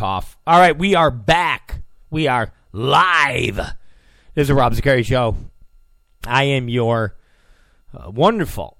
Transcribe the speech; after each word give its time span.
Cough. 0.00 0.38
All 0.46 0.58
right, 0.58 0.78
we 0.78 0.94
are 0.94 1.10
back. 1.10 1.82
We 2.08 2.26
are 2.26 2.54
live. 2.72 3.56
This 4.34 4.44
is 4.44 4.48
the 4.48 4.54
Rob 4.54 4.72
Zicari 4.72 5.04
Show. 5.04 5.36
I 6.26 6.44
am 6.44 6.70
your 6.70 7.18
uh, 7.92 8.10
wonderful, 8.10 8.78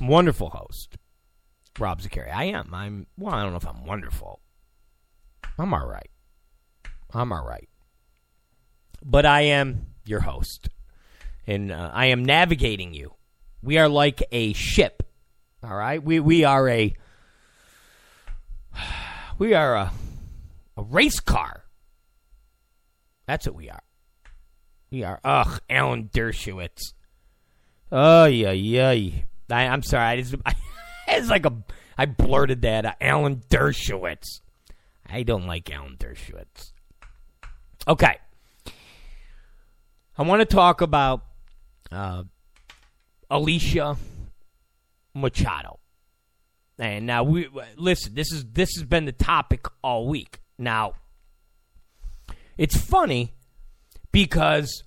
wonderful 0.00 0.48
host, 0.48 0.96
Rob 1.78 2.00
Zicari. 2.00 2.34
I 2.34 2.44
am. 2.44 2.72
I'm. 2.72 3.06
Well, 3.18 3.34
I 3.34 3.42
don't 3.42 3.50
know 3.50 3.58
if 3.58 3.68
I'm 3.68 3.84
wonderful. 3.84 4.40
I'm 5.58 5.74
all 5.74 5.86
right. 5.86 6.08
I'm 7.12 7.30
all 7.30 7.46
right. 7.46 7.68
But 9.04 9.26
I 9.26 9.42
am 9.42 9.88
your 10.06 10.20
host, 10.20 10.70
and 11.46 11.70
uh, 11.70 11.90
I 11.92 12.06
am 12.06 12.24
navigating 12.24 12.94
you. 12.94 13.12
We 13.62 13.76
are 13.76 13.90
like 13.90 14.22
a 14.32 14.54
ship. 14.54 15.02
All 15.62 15.76
right. 15.76 16.02
We 16.02 16.20
we 16.20 16.44
are 16.44 16.66
a 16.70 16.94
we 19.38 19.52
are 19.52 19.76
a 19.76 19.92
race 20.82 21.20
car. 21.20 21.64
That's 23.26 23.46
what 23.46 23.56
we 23.56 23.70
are. 23.70 23.82
We 24.90 25.04
are. 25.04 25.20
Ugh, 25.24 25.60
Alan 25.70 26.10
Dershowitz. 26.12 26.92
Oh 27.90 28.24
yeah, 28.24 28.52
yeah. 28.52 28.90
I, 29.50 29.66
I'm 29.66 29.82
sorry. 29.82 30.04
I 30.04 30.20
just, 30.20 30.34
I, 30.46 30.54
it's 31.08 31.28
like 31.28 31.46
a. 31.46 31.52
I 31.96 32.06
blurted 32.06 32.62
that. 32.62 32.86
Uh, 32.86 32.92
Alan 33.00 33.42
Dershowitz. 33.48 34.40
I 35.06 35.22
don't 35.22 35.46
like 35.46 35.70
Alan 35.70 35.96
Dershowitz. 35.96 36.72
Okay. 37.86 38.16
I 40.16 40.22
want 40.22 40.40
to 40.40 40.46
talk 40.46 40.80
about 40.80 41.24
uh, 41.90 42.24
Alicia 43.30 43.96
Machado. 45.14 45.78
And 46.78 47.06
now 47.06 47.22
we 47.24 47.48
listen. 47.76 48.14
This 48.14 48.32
is 48.32 48.44
this 48.44 48.74
has 48.76 48.84
been 48.84 49.04
the 49.04 49.12
topic 49.12 49.66
all 49.82 50.08
week. 50.08 50.41
Now, 50.58 50.94
it's 52.56 52.76
funny 52.76 53.32
because 54.10 54.84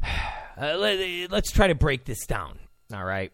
uh, 0.02 0.76
let, 0.76 1.30
let's 1.30 1.50
try 1.50 1.68
to 1.68 1.74
break 1.74 2.04
this 2.04 2.26
down. 2.26 2.58
All 2.92 3.04
right. 3.04 3.32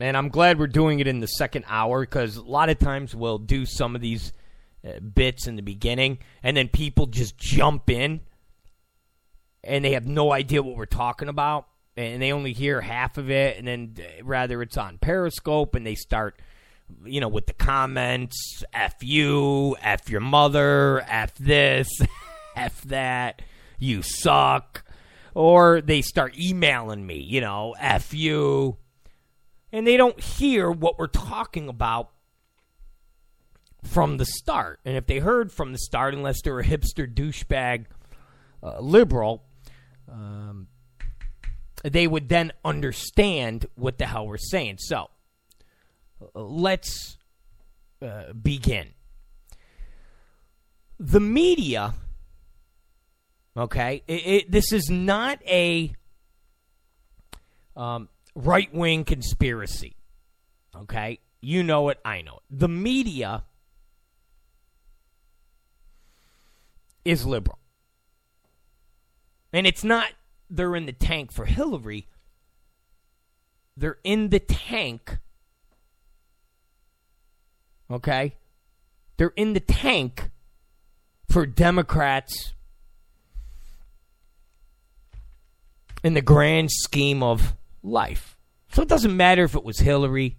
And 0.00 0.16
I'm 0.16 0.30
glad 0.30 0.58
we're 0.58 0.66
doing 0.66 0.98
it 0.98 1.06
in 1.06 1.20
the 1.20 1.28
second 1.28 1.64
hour 1.68 2.00
because 2.00 2.36
a 2.36 2.42
lot 2.42 2.70
of 2.70 2.78
times 2.78 3.14
we'll 3.14 3.38
do 3.38 3.64
some 3.64 3.94
of 3.94 4.00
these 4.00 4.32
uh, 4.84 4.98
bits 4.98 5.46
in 5.46 5.54
the 5.54 5.62
beginning 5.62 6.18
and 6.42 6.56
then 6.56 6.66
people 6.66 7.06
just 7.06 7.38
jump 7.38 7.88
in 7.88 8.20
and 9.62 9.84
they 9.84 9.92
have 9.92 10.06
no 10.06 10.32
idea 10.32 10.60
what 10.60 10.76
we're 10.76 10.86
talking 10.86 11.28
about 11.28 11.68
and 11.96 12.20
they 12.20 12.32
only 12.32 12.52
hear 12.52 12.80
half 12.80 13.16
of 13.16 13.30
it 13.30 13.56
and 13.58 13.68
then 13.68 13.94
uh, 13.98 14.24
rather 14.24 14.60
it's 14.60 14.76
on 14.76 14.98
Periscope 14.98 15.76
and 15.76 15.86
they 15.86 15.94
start 15.94 16.40
you 17.04 17.20
know, 17.20 17.28
with 17.28 17.46
the 17.46 17.52
comments, 17.52 18.64
F 18.72 18.96
you, 19.02 19.76
F 19.80 20.08
your 20.08 20.20
mother, 20.20 21.04
F 21.08 21.34
this, 21.36 21.88
F 22.56 22.82
that, 22.82 23.42
you 23.78 24.02
suck. 24.02 24.84
Or 25.34 25.80
they 25.80 26.02
start 26.02 26.38
emailing 26.38 27.06
me, 27.06 27.16
you 27.16 27.40
know, 27.40 27.74
F 27.78 28.12
you. 28.12 28.76
And 29.72 29.86
they 29.86 29.96
don't 29.96 30.20
hear 30.20 30.70
what 30.70 30.98
we're 30.98 31.06
talking 31.06 31.68
about 31.68 32.10
from 33.84 34.16
the 34.16 34.26
start. 34.26 34.80
And 34.84 34.96
if 34.96 35.06
they 35.06 35.18
heard 35.18 35.50
from 35.50 35.72
the 35.72 35.78
start, 35.78 36.14
unless 36.14 36.42
they're 36.42 36.58
a 36.58 36.64
hipster 36.64 37.12
douchebag 37.12 37.86
uh, 38.62 38.80
liberal, 38.80 39.44
um, 40.10 40.68
they 41.82 42.06
would 42.06 42.28
then 42.28 42.52
understand 42.64 43.66
what 43.74 43.98
the 43.98 44.06
hell 44.06 44.26
we're 44.26 44.36
saying. 44.36 44.78
So, 44.78 45.10
let's 46.34 47.18
uh, 48.00 48.32
begin. 48.32 48.88
The 50.98 51.20
media, 51.20 51.94
okay, 53.56 54.02
it, 54.06 54.26
it, 54.26 54.50
this 54.50 54.72
is 54.72 54.88
not 54.88 55.40
a 55.46 55.94
um, 57.76 58.08
right 58.34 58.72
wing 58.74 59.04
conspiracy, 59.04 59.96
okay? 60.76 61.18
You 61.40 61.62
know 61.62 61.88
it, 61.88 61.98
I 62.04 62.22
know 62.22 62.34
it. 62.36 62.42
The 62.50 62.68
media 62.68 63.44
is 67.04 67.26
liberal. 67.26 67.58
And 69.52 69.66
it's 69.66 69.84
not 69.84 70.12
they're 70.48 70.76
in 70.76 70.86
the 70.86 70.92
tank 70.92 71.32
for 71.32 71.46
Hillary, 71.46 72.08
they're 73.76 73.98
in 74.04 74.28
the 74.28 74.38
tank 74.38 75.18
Okay? 77.90 78.34
They're 79.16 79.32
in 79.36 79.52
the 79.52 79.60
tank 79.60 80.30
for 81.28 81.46
Democrats 81.46 82.52
in 86.02 86.14
the 86.14 86.22
grand 86.22 86.70
scheme 86.70 87.22
of 87.22 87.54
life. 87.82 88.36
So 88.70 88.82
it 88.82 88.88
doesn't 88.88 89.16
matter 89.16 89.44
if 89.44 89.54
it 89.54 89.64
was 89.64 89.78
Hillary, 89.78 90.36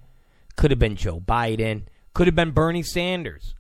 could 0.56 0.72
have 0.72 0.80
been 0.80 0.96
Joe 0.96 1.20
Biden, 1.20 1.84
could 2.14 2.28
have 2.28 2.36
been 2.36 2.52
Bernie 2.52 2.84
Sanders. 2.84 3.56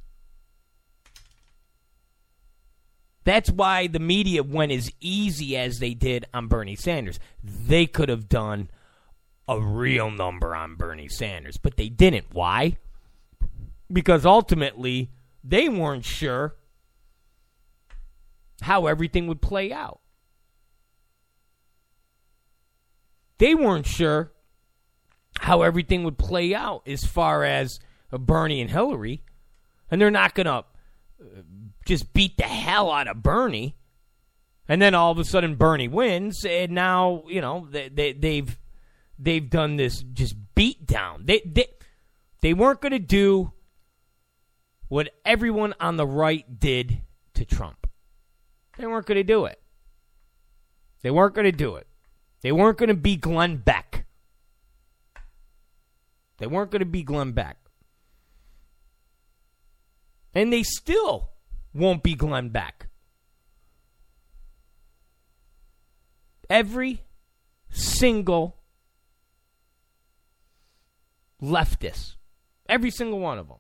That's 3.24 3.50
why 3.50 3.88
the 3.88 4.00
media 4.00 4.44
went 4.44 4.72
as 4.72 4.92
easy 5.00 5.56
as 5.56 5.80
they 5.80 5.94
did 5.94 6.26
on 6.34 6.48
Bernie 6.48 6.76
Sanders. 6.76 7.20
They 7.44 7.86
could 7.86 8.10
have 8.10 8.28
done 8.28 8.70
a 9.48 9.60
real 9.62 10.12
number 10.12 10.56
on 10.56 10.76
Bernie 10.76 11.08
Sanders, 11.08 11.58
but 11.58 11.78
they 11.78 11.90
didn't. 11.90 12.26
Why? 12.34 12.78
Because 13.94 14.26
ultimately 14.26 15.12
they 15.44 15.70
weren't 15.70 16.04
sure 16.04 16.56
how 18.62 18.88
everything 18.88 19.28
would 19.28 19.42
play 19.42 19.72
out. 19.72 20.00
They 23.38 23.56
weren't 23.56 23.86
sure 23.86 24.31
how 25.40 25.62
everything 25.62 26.04
would 26.04 26.18
play 26.18 26.56
out 26.56 26.88
as 26.88 27.04
far 27.04 27.44
as 27.44 27.80
Bernie 28.12 28.62
and 28.62 28.70
Hillary. 28.70 29.24
And 29.92 30.00
they're 30.00 30.12
not 30.12 30.34
going 30.34 30.46
to 30.46 30.52
uh, 30.52 30.64
just 31.86 32.14
beat 32.14 32.38
the 32.38 32.44
hell 32.44 32.92
out 32.92 33.08
of 33.08 33.22
Bernie. 33.22 33.75
And 34.68 34.81
then 34.81 34.96
all 34.96 35.12
of 35.12 35.20
a 35.20 35.25
sudden 35.25 35.56
Bernie 35.56 35.90
wins 35.90 36.46
and 36.46 36.72
now, 36.72 37.24
you 37.28 37.42
know, 37.42 37.68
they, 37.70 37.90
they 37.90 38.14
they've 38.14 38.58
they've 39.20 39.50
done 39.50 39.75
this 39.75 40.02
just 40.02 40.36
beat 40.56 40.86
down. 40.86 41.25
They 41.25 41.42
they 41.46 41.68
they 42.42 42.54
weren't 42.54 42.80
going 42.80 42.94
to 42.94 43.00
do 43.00 43.52
what 44.94 45.09
everyone 45.26 45.74
on 45.80 45.98
the 45.98 46.06
right 46.06 46.59
did 46.59 47.02
to 47.34 47.44
Trump. 47.44 47.90
They 48.78 48.86
weren't 48.86 49.08
going 49.08 49.16
to 49.16 49.24
do 49.24 49.46
it. 49.46 49.59
They 51.02 51.09
weren't 51.09 51.34
going 51.34 51.46
to 51.46 51.52
do 51.52 51.78
it. 51.78 51.88
They 52.42 52.52
weren't 52.52 52.78
going 52.78 52.90
to 52.90 52.94
be 52.94 53.16
Glenn 53.16 53.57
Beck. 53.57 54.06
They 56.38 56.45
weren't 56.45 56.69
going 56.69 56.81
to 56.81 56.86
be 56.86 57.01
Glenn 57.01 57.31
Beck. 57.31 57.57
And 60.36 60.54
they 60.54 60.62
still 60.62 61.31
won't 61.74 62.04
be 62.04 62.13
Glenn 62.13 62.50
Beck. 62.50 62.88
Every 66.51 67.01
single 67.72 68.57
leftist, 71.42 72.18
every 72.69 72.92
single 72.92 73.19
one 73.19 73.40
of 73.40 73.48
them, 73.48 73.57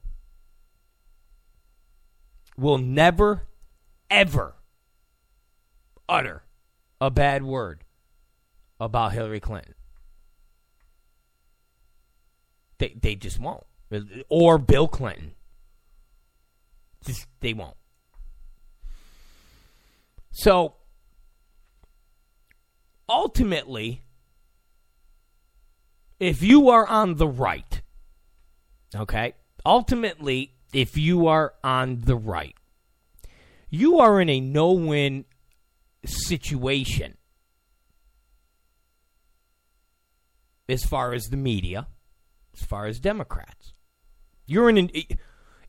will 2.57 2.77
never, 2.77 3.47
ever 4.09 4.55
utter 6.07 6.43
a 6.99 7.09
bad 7.09 7.43
word 7.43 7.83
about 8.79 9.13
Hillary 9.13 9.39
Clinton. 9.39 9.73
They, 12.77 12.95
they 12.99 13.15
just 13.15 13.39
won't. 13.39 13.65
Or 14.29 14.57
Bill 14.57 14.87
Clinton. 14.87 15.33
Just, 17.05 17.27
they 17.39 17.53
won't. 17.53 17.77
So, 20.31 20.75
ultimately, 23.07 24.01
if 26.19 26.41
you 26.41 26.69
are 26.69 26.87
on 26.87 27.15
the 27.15 27.27
right, 27.27 27.81
okay, 28.95 29.33
ultimately, 29.65 30.55
if 30.73 30.97
you 30.97 31.27
are 31.27 31.53
on 31.63 32.01
the 32.01 32.15
right, 32.15 32.55
you 33.69 33.99
are 33.99 34.19
in 34.19 34.29
a 34.29 34.39
no 34.39 34.71
win 34.71 35.25
situation 36.05 37.17
as 40.67 40.83
far 40.83 41.13
as 41.13 41.25
the 41.25 41.37
media, 41.37 41.87
as 42.53 42.65
far 42.65 42.85
as 42.85 42.99
Democrats. 42.99 43.73
You're 44.45 44.69
in 44.69 44.77
an. 44.77 44.89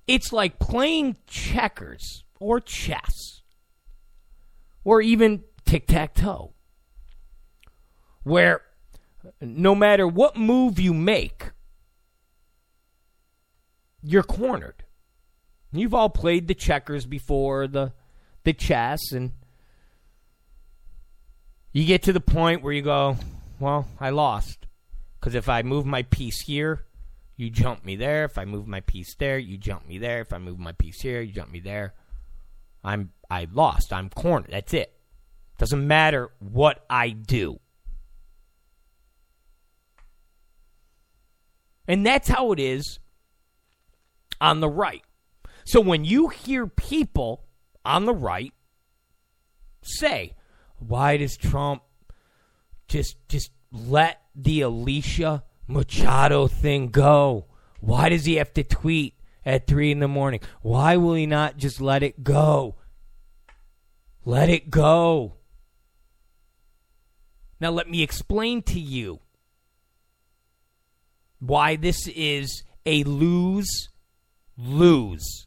It's 0.06 0.32
like 0.32 0.58
playing 0.58 1.16
checkers 1.26 2.24
or 2.40 2.60
chess 2.60 3.42
or 4.84 5.00
even 5.00 5.44
tic 5.64 5.86
tac 5.86 6.14
toe, 6.14 6.52
where 8.22 8.62
no 9.40 9.74
matter 9.74 10.06
what 10.06 10.36
move 10.36 10.78
you 10.78 10.92
make, 10.92 11.50
you're 14.02 14.22
cornered. 14.22 14.83
You've 15.74 15.94
all 15.94 16.08
played 16.08 16.46
the 16.46 16.54
checkers 16.54 17.04
before, 17.04 17.66
the 17.66 17.92
the 18.44 18.52
chess, 18.52 19.12
and 19.12 19.32
you 21.72 21.84
get 21.84 22.04
to 22.04 22.12
the 22.12 22.20
point 22.20 22.62
where 22.62 22.72
you 22.72 22.82
go, 22.82 23.16
"Well, 23.58 23.88
I 23.98 24.10
lost," 24.10 24.66
because 25.18 25.34
if 25.34 25.48
I 25.48 25.62
move 25.62 25.84
my 25.84 26.02
piece 26.02 26.42
here, 26.42 26.84
you 27.36 27.50
jump 27.50 27.84
me 27.84 27.96
there. 27.96 28.24
If 28.24 28.38
I 28.38 28.44
move 28.44 28.68
my 28.68 28.80
piece 28.80 29.16
there, 29.16 29.38
you 29.38 29.58
jump 29.58 29.86
me 29.88 29.98
there. 29.98 30.20
If 30.20 30.32
I 30.32 30.38
move 30.38 30.60
my 30.60 30.72
piece 30.72 31.00
here, 31.00 31.20
you 31.20 31.32
jump 31.32 31.50
me 31.50 31.60
there. 31.60 31.94
I'm 32.84 33.12
I 33.28 33.48
lost. 33.52 33.92
I'm 33.92 34.10
cornered. 34.10 34.52
That's 34.52 34.74
it. 34.74 34.92
Doesn't 35.58 35.86
matter 35.86 36.30
what 36.38 36.84
I 36.88 37.10
do. 37.10 37.58
And 41.88 42.06
that's 42.06 42.28
how 42.28 42.52
it 42.52 42.60
is 42.60 42.98
on 44.40 44.60
the 44.60 44.68
right. 44.68 45.02
So 45.64 45.80
when 45.80 46.04
you 46.04 46.28
hear 46.28 46.66
people 46.66 47.44
on 47.84 48.04
the 48.04 48.14
right 48.14 48.52
say, 49.82 50.34
why 50.78 51.16
does 51.16 51.36
Trump 51.36 51.82
just 52.88 53.16
just 53.28 53.50
let 53.72 54.22
the 54.34 54.60
Alicia 54.60 55.44
Machado 55.66 56.46
thing 56.46 56.88
go? 56.88 57.46
Why 57.80 58.08
does 58.08 58.24
he 58.24 58.36
have 58.36 58.52
to 58.54 58.62
tweet 58.62 59.14
at 59.44 59.66
three 59.66 59.90
in 59.90 60.00
the 60.00 60.08
morning? 60.08 60.40
Why 60.62 60.96
will 60.96 61.14
he 61.14 61.26
not 61.26 61.56
just 61.56 61.80
let 61.80 62.02
it 62.02 62.22
go? 62.22 62.76
Let 64.24 64.48
it 64.48 64.70
go. 64.70 65.34
Now, 67.60 67.70
let 67.70 67.88
me 67.88 68.02
explain 68.02 68.62
to 68.62 68.80
you 68.80 69.20
why 71.38 71.76
this 71.76 72.08
is 72.08 72.62
a 72.84 73.04
lose 73.04 73.88
lose. 74.56 75.46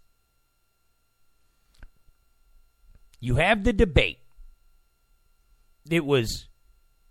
You 3.20 3.36
have 3.36 3.64
the 3.64 3.74
debate. 3.74 4.20
It 5.90 6.06
was 6.06 6.48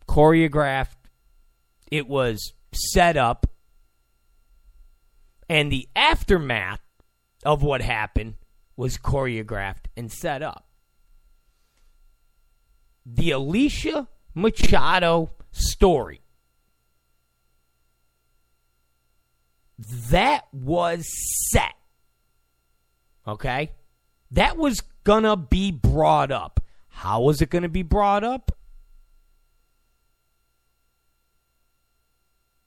choreographed, 0.06 0.97
it 1.91 2.06
was 2.06 2.53
set 2.73 3.17
up, 3.17 3.47
and 5.49 5.73
the 5.73 5.88
aftermath 5.97 6.81
of 7.44 7.62
what 7.62 7.81
happened 7.81 8.35
was 8.76 8.99
choreographed 8.99 9.87
and 9.97 10.12
set 10.12 10.43
up. 10.43 10.67
The 13.05 13.31
Alicia 13.31 14.08
Machado 14.35 15.31
story. 15.53 16.20
That 19.79 20.47
was 20.53 21.06
set. 21.50 21.75
Okay? 23.26 23.73
That 24.31 24.56
was 24.56 24.82
gonna 25.06 25.37
be 25.37 25.70
brought 25.70 26.32
up. 26.32 26.58
How 26.88 27.29
is 27.29 27.41
it 27.41 27.49
gonna 27.49 27.69
be 27.69 27.85
brought 27.85 28.25
up? 28.25 28.50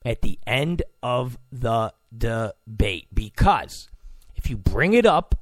At 0.06 0.22
the 0.22 0.40
end 0.48 0.82
of 1.04 1.38
the 1.52 1.94
debate. 2.18 3.08
Because 3.14 3.90
if 4.36 4.50
you 4.50 4.56
bring 4.56 4.94
it 4.94 5.06
up 5.06 5.36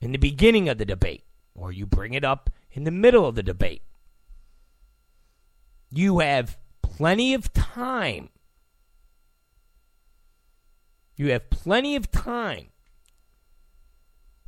in 0.00 0.12
the 0.12 0.18
beginning 0.18 0.70
of 0.70 0.78
the 0.78 0.86
debate, 0.86 1.24
or 1.54 1.70
you 1.70 1.84
bring 1.84 2.14
it 2.14 2.24
up 2.24 2.48
in 2.72 2.84
the 2.84 2.90
middle 2.90 3.26
of 3.26 3.34
the 3.34 3.42
debate, 3.42 3.82
you 5.90 6.20
have 6.20 6.56
plenty 6.80 7.34
of 7.34 7.52
time. 7.52 8.30
You 11.14 11.30
have 11.32 11.50
plenty 11.50 11.94
of 11.94 12.10
time 12.10 12.68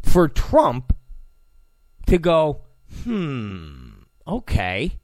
for 0.02 0.29
Trump 0.29 0.94
to 2.11 2.19
go, 2.19 2.62
hmm, 3.05 3.91
okay. 4.27 4.99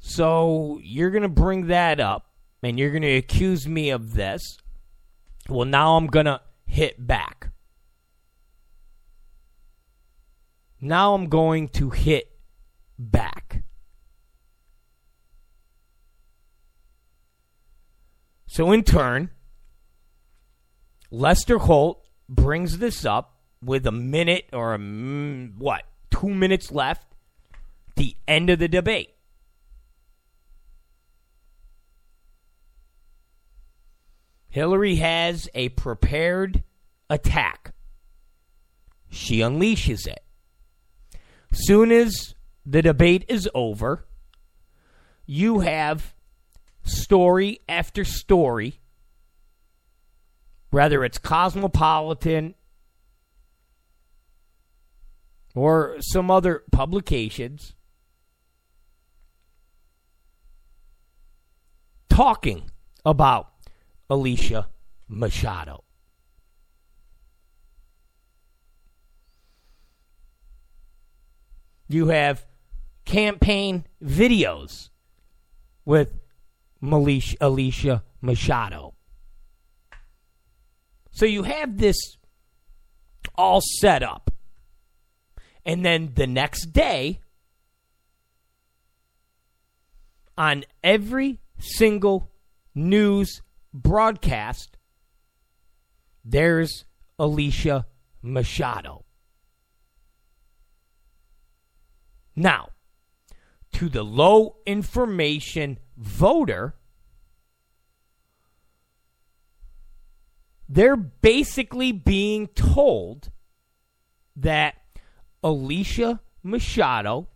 So 0.00 0.80
you're 0.82 1.10
going 1.10 1.22
to 1.22 1.28
bring 1.28 1.68
that 1.68 2.00
up 2.00 2.26
and 2.62 2.78
you're 2.78 2.90
going 2.90 3.02
to 3.02 3.16
accuse 3.16 3.66
me 3.66 3.90
of 3.90 4.14
this. 4.14 4.58
Well, 5.48 5.64
now 5.64 5.96
I'm 5.96 6.06
going 6.06 6.26
to 6.26 6.40
hit 6.66 7.06
back. 7.06 7.50
Now 10.80 11.14
I'm 11.14 11.28
going 11.28 11.68
to 11.68 11.90
hit 11.90 12.30
back. 12.98 13.62
So, 18.46 18.72
in 18.72 18.82
turn, 18.82 19.30
Lester 21.10 21.58
Holt 21.58 22.02
brings 22.28 22.78
this 22.78 23.04
up 23.04 23.36
with 23.62 23.86
a 23.86 23.92
minute 23.92 24.46
or 24.52 24.74
a 24.74 24.78
what, 24.78 25.84
two 26.10 26.30
minutes 26.34 26.70
left, 26.70 27.06
the 27.96 28.16
end 28.26 28.50
of 28.50 28.58
the 28.58 28.68
debate. 28.68 29.14
Hillary 34.48 34.96
has 34.96 35.48
a 35.54 35.68
prepared 35.70 36.64
attack. 37.08 37.72
She 39.08 39.38
unleashes 39.38 40.06
it. 40.06 40.22
Soon 41.52 41.92
as 41.92 42.34
the 42.66 42.82
debate 42.82 43.24
is 43.28 43.48
over, 43.54 44.06
you 45.24 45.60
have 45.60 46.14
story 46.82 47.60
after 47.68 48.04
story, 48.04 48.80
whether 50.70 51.04
it's 51.04 51.18
Cosmopolitan 51.18 52.54
or 55.54 55.96
some 56.00 56.30
other 56.30 56.62
publications, 56.70 57.74
talking 62.08 62.70
about 63.04 63.50
Alicia 64.08 64.68
Machado. 65.08 65.84
You 71.88 72.08
have 72.08 72.46
campaign 73.04 73.84
videos 74.02 74.90
with 75.84 76.20
Malish, 76.80 77.34
Alicia 77.40 78.04
Machado. 78.20 78.94
So 81.10 81.26
you 81.26 81.42
have 81.42 81.78
this 81.78 81.96
all 83.34 83.60
set 83.60 84.02
up. 84.04 84.29
And 85.64 85.84
then 85.84 86.12
the 86.14 86.26
next 86.26 86.72
day, 86.72 87.20
on 90.36 90.64
every 90.82 91.38
single 91.58 92.30
news 92.74 93.42
broadcast, 93.74 94.76
there's 96.24 96.84
Alicia 97.18 97.86
Machado. 98.22 99.04
Now, 102.34 102.70
to 103.72 103.88
the 103.88 104.02
low 104.02 104.56
information 104.66 105.78
voter, 105.96 106.74
they're 110.68 110.96
basically 110.96 111.92
being 111.92 112.46
told 112.48 113.30
that 114.36 114.76
Alicia 115.42 116.20
Machado 116.42 117.28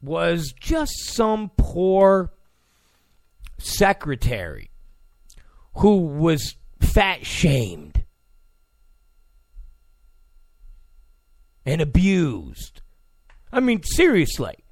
was 0.00 0.52
just 0.60 0.92
some 1.06 1.50
poor 1.56 2.32
secretary 3.58 4.70
who 5.76 5.98
was 5.98 6.56
fat 6.80 7.24
shamed 7.24 8.04
and 11.64 11.80
abused. 11.80 12.82
I 13.52 13.60
mean, 13.60 13.82
seriously. 13.82 14.64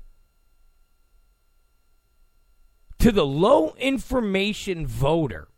to 3.03 3.11
the 3.11 3.27
low 3.27 3.75
information 3.79 4.87
voter 4.87 5.49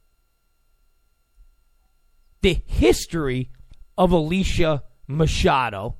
the 2.40 2.62
history 2.66 3.50
of 3.96 4.12
Alicia 4.12 4.82
Machado 5.06 5.96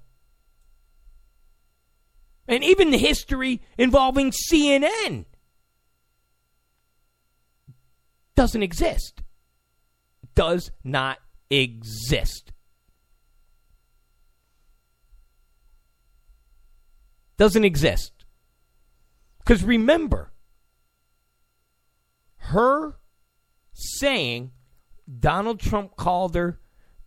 and 2.47 2.63
even 2.63 2.91
the 2.91 2.99
history 2.99 3.63
involving 3.79 4.31
CNN 4.31 5.25
doesn't 8.35 8.63
exist. 8.63 9.23
Does 10.35 10.71
not 10.83 11.19
exist. 11.49 12.53
Doesn't 17.37 17.65
exist. 17.65 18.13
Because 19.39 19.63
remember, 19.65 20.33
her 22.37 22.99
saying 23.73 24.53
Donald 25.21 25.61
Trump 25.61 25.97
called 25.97 26.35
her 26.35 26.61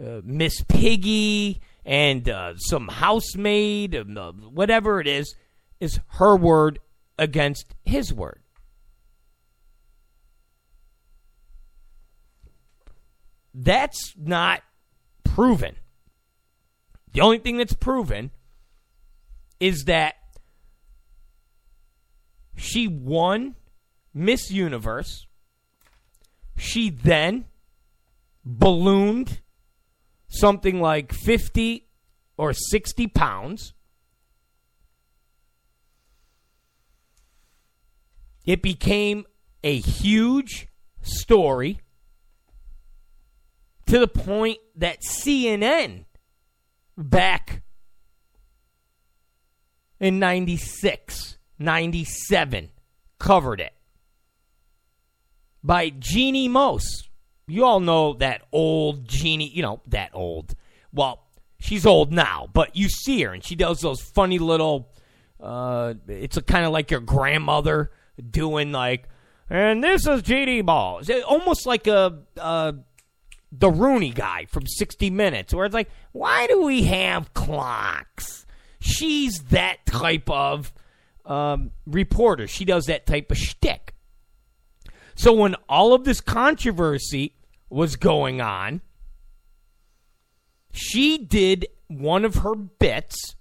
uh, 0.04 0.22
Miss 0.24 0.64
Piggy 0.68 1.62
and 1.86 2.30
uh, 2.30 2.56
some 2.58 2.88
housemaid, 2.88 3.96
uh, 3.96 4.32
whatever 4.32 5.00
it 5.00 5.08
is, 5.08 5.36
is 5.80 6.00
her 6.14 6.36
word 6.36 6.80
against 7.18 7.74
his 7.86 8.14
word. 8.14 8.42
That's 13.54 14.14
not 14.16 14.62
proven. 15.24 15.78
The 17.14 17.22
only 17.22 17.40
thing 17.40 17.58
that's 17.58 17.74
proven 17.74 18.30
is 19.60 19.86
that 19.86 20.16
she 22.56 22.88
won 22.88 23.56
Miss 24.14 24.52
Universe. 24.52 25.26
She 26.56 26.90
then 26.90 27.46
ballooned 28.46 29.42
something 30.28 30.82
like 30.82 31.14
50 31.14 31.88
or 32.38 32.54
60 32.54 33.08
pounds. 33.08 33.74
It 38.46 38.62
became 38.62 39.26
a 39.64 39.78
huge 39.78 40.68
story 41.02 41.82
to 43.88 44.00
the 44.00 44.08
point 44.08 44.60
that 44.76 45.02
CNN 45.02 46.06
back 46.98 47.62
in 50.00 50.20
96, 50.20 51.38
97 51.58 52.70
covered 53.20 53.60
it 53.60 53.74
by 55.64 55.90
Jeanne 55.90 56.52
Moos. 56.52 57.07
You 57.48 57.66
all 57.66 57.80
know 57.80 58.14
that 58.16 58.42
old 58.52 59.08
Jeanne, 59.08 59.42
you 59.42 59.62
know, 59.62 59.82
that 59.88 60.12
old. 60.14 60.54
Well, 60.92 61.24
she's 61.60 61.86
old 61.86 62.12
now, 62.12 62.48
but 62.52 62.76
you 62.76 62.90
see 62.90 63.22
her 63.24 63.34
and 63.34 63.44
she 63.44 63.56
does 63.56 63.82
those 63.82 64.02
funny 64.02 64.40
little 64.40 64.90
uh 65.40 65.94
it's 66.08 66.36
kind 66.48 66.66
of 66.66 66.72
like 66.72 66.90
your 66.90 67.00
grandmother 67.00 67.92
doing 68.32 68.72
like 68.72 69.08
and 69.50 69.84
this 69.84 70.06
is 70.08 70.24
Jeanne 70.24 70.66
Moos. 70.66 71.10
Almost 71.26 71.66
like 71.66 71.88
a 71.88 72.20
uh 72.38 72.74
the 73.52 73.70
Rooney 73.70 74.12
guy 74.12 74.46
from 74.46 74.68
60 74.68 75.10
Minutes, 75.10 75.54
where 75.54 75.66
it's 75.66 75.74
like, 75.74 75.90
why 76.12 76.48
do 76.48 76.64
we 76.64 76.84
have 76.84 77.34
clocks? 77.34 78.46
She's 78.80 79.40
that 79.50 79.86
type 79.86 80.30
of 80.30 80.74
um, 81.26 81.72
reporter. 81.86 82.48
She 82.48 82.66
does 82.66 82.86
that 82.86 83.06
type 83.06 83.32
of 83.32 83.38
shtick. 83.38 83.94
So 85.16 85.34
when 85.34 85.56
all 85.68 85.94
of 85.94 86.04
this 86.04 86.22
controversy 86.22 87.34
was 87.70 87.96
going 87.96 88.42
on, 88.42 88.82
she 90.72 91.18
did 91.18 91.68
one 91.88 92.26
of 92.26 92.36
her 92.36 92.56
bits 92.56 93.36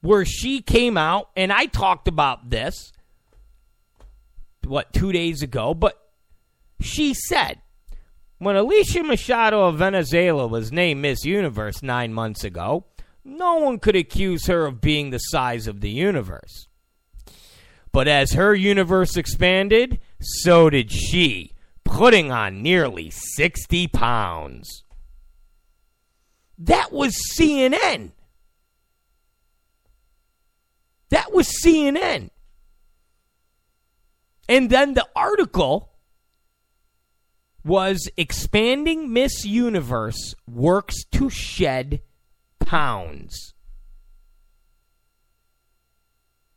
where 0.00 0.24
she 0.24 0.62
came 0.62 0.96
out, 0.96 1.28
and 1.36 1.52
I 1.52 1.66
talked 1.66 2.08
about 2.08 2.50
this, 2.50 2.92
what, 4.64 4.92
two 4.92 5.12
days 5.12 5.42
ago, 5.42 5.74
but 5.74 6.00
she 6.80 7.12
said, 7.12 7.60
when 8.38 8.56
Alicia 8.56 9.02
Machado 9.02 9.64
of 9.66 9.76
Venezuela 9.76 10.46
was 10.46 10.72
named 10.72 11.02
Miss 11.02 11.24
Universe 11.24 11.82
nine 11.82 12.14
months 12.14 12.42
ago, 12.44 12.86
no 13.22 13.56
one 13.56 13.78
could 13.78 13.96
accuse 13.96 14.46
her 14.46 14.64
of 14.64 14.80
being 14.80 15.10
the 15.10 15.18
size 15.18 15.66
of 15.66 15.82
the 15.82 15.90
universe. 15.90 16.66
But 17.92 18.08
as 18.08 18.32
her 18.32 18.54
universe 18.54 19.16
expanded, 19.16 20.00
so 20.20 20.70
did 20.70 20.90
she, 20.90 21.52
putting 21.90 22.30
on 22.30 22.62
nearly 22.62 23.10
60 23.10 23.88
pounds. 23.88 24.84
That 26.56 26.92
was 26.92 27.16
CNN. 27.36 28.12
That 31.10 31.32
was 31.32 31.48
CNN. 31.48 32.30
And 34.48 34.70
then 34.70 34.94
the 34.94 35.06
article 35.16 35.90
was 37.64 38.08
expanding 38.16 39.12
Miss 39.12 39.44
Universe 39.44 40.34
works 40.48 41.04
to 41.12 41.28
shed 41.28 42.02
pounds. 42.60 43.52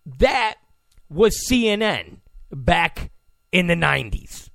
That 0.05 0.55
was 1.09 1.35
CNN 1.49 2.17
back 2.51 3.11
in 3.51 3.67
the 3.67 3.75
90s. 3.75 4.49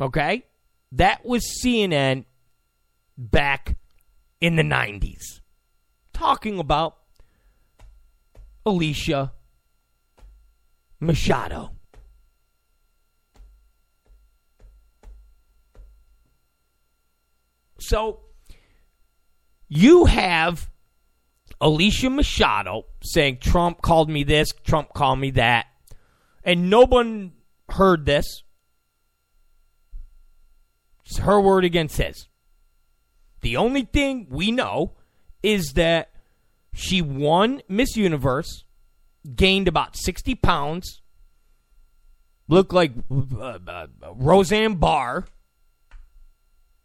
Okay? 0.00 0.44
That 0.92 1.24
was 1.24 1.44
CNN 1.62 2.24
back 3.16 3.76
in 4.40 4.56
the 4.56 4.62
90s. 4.62 5.40
Talking 6.12 6.58
about 6.58 6.96
Alicia 8.64 9.32
Machado. 11.00 11.70
So 17.80 18.20
you 19.68 20.06
have 20.06 20.70
Alicia 21.60 22.10
Machado 22.10 22.86
saying 23.02 23.38
Trump 23.38 23.82
called 23.82 24.10
me 24.10 24.24
this, 24.24 24.52
Trump 24.64 24.92
called 24.92 25.18
me 25.18 25.30
that, 25.32 25.66
and 26.44 26.70
no 26.70 26.82
one 26.84 27.32
heard 27.70 28.04
this. 28.04 28.42
It's 31.08 31.18
her 31.18 31.40
word 31.40 31.64
against 31.64 31.96
his. 31.96 32.28
The 33.40 33.56
only 33.56 33.82
thing 33.82 34.26
we 34.28 34.50
know 34.50 34.92
is 35.42 35.72
that 35.74 36.10
she 36.74 37.00
won 37.00 37.62
Miss 37.66 37.96
Universe, 37.96 38.64
gained 39.34 39.68
about 39.68 39.96
60 39.96 40.34
pounds, 40.34 41.00
looked 42.46 42.74
like 42.74 42.92
uh, 43.10 43.58
uh, 43.66 43.86
Roseanne 44.14 44.74
Barr, 44.74 45.24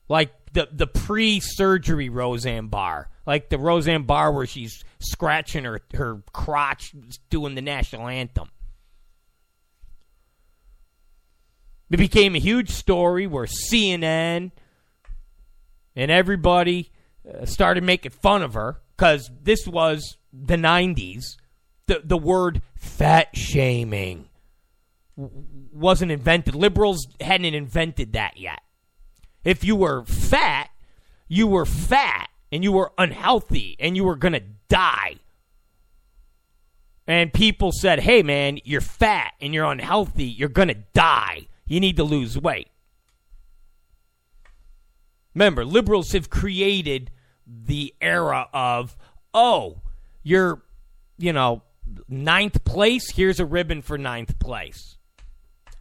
like 0.08 0.32
the 0.54 0.70
the 0.72 0.88
pre-surgery 0.88 2.10
Roseanne 2.10 2.68
Barr, 2.68 3.10
like 3.26 3.50
the 3.50 3.58
Roseanne 3.58 4.04
Barr 4.04 4.32
where 4.32 4.46
she's 4.46 4.84
scratching 5.00 5.66
her 5.66 5.82
her 5.96 6.22
crotch 6.32 6.94
doing 7.30 7.56
the 7.56 7.62
national 7.62 8.08
anthem. 8.08 8.50
It 11.94 11.98
became 11.98 12.34
a 12.34 12.40
huge 12.40 12.72
story 12.72 13.28
where 13.28 13.46
CNN 13.46 14.50
and 15.96 16.12
everybody 16.12 16.92
uh, 17.24 17.46
started 17.46 17.84
making 17.84 18.14
fun 18.14 18.42
of 18.42 18.56
her 18.56 18.82
because 18.98 19.30
this 19.44 19.68
was 19.68 20.18
the 20.34 20.56
90s. 20.56 21.38
The, 21.86 22.02
the 22.04 22.18
word 22.18 22.64
fat 22.76 23.38
shaming 23.38 24.28
wasn't 25.16 26.12
invented. 26.12 26.56
Liberals 26.56 27.06
hadn't 27.22 27.54
invented 27.54 28.14
that 28.14 28.38
yet. 28.40 28.62
If 29.44 29.64
you 29.64 29.76
were 29.76 30.04
fat, 30.04 30.72
you 31.28 31.46
were 31.46 31.68
fat 31.68 32.32
and 32.52 32.64
you 32.64 32.72
were 32.72 32.92
unhealthy 32.98 33.76
and 33.80 33.96
you 33.96 34.04
were 34.04 34.16
going 34.16 34.34
to 34.34 34.44
die. 34.68 35.18
And 37.06 37.32
people 37.32 37.72
said, 37.72 38.00
hey, 38.00 38.24
man, 38.24 38.58
you're 38.64 38.82
fat 38.82 39.34
and 39.40 39.54
you're 39.54 39.72
unhealthy. 39.72 40.26
You're 40.26 40.50
going 40.50 40.70
to 40.70 40.84
die. 40.96 41.50
You 41.66 41.80
need 41.80 41.98
to 41.98 42.04
lose 42.04 42.38
weight. 42.38 42.68
Remember, 45.34 45.66
liberals 45.66 46.12
have 46.12 46.30
created 46.30 47.10
the 47.48 47.94
era 48.02 48.48
of, 48.54 48.96
oh, 49.34 49.82
you're, 50.22 50.62
you 51.18 51.34
know, 51.34 51.64
ninth 52.08 52.64
place. 52.64 53.12
Here's 53.12 53.40
a 53.40 53.46
ribbon 53.46 53.82
for 53.82 53.98
ninth 53.98 54.38
place. 54.40 54.98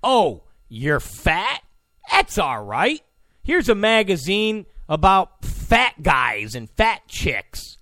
Oh, 0.03 0.45
you're 0.69 1.01
fat? 1.01 1.63
That's 2.11 2.39
all 2.39 2.65
right. 2.65 3.03
Here's 3.43 3.69
a 3.69 3.75
magazine 3.75 4.67
about 4.89 5.45
fat 5.45 6.03
guys 6.03 6.55
and 6.55 6.71
fat 6.71 7.03
chicks. 7.09 7.77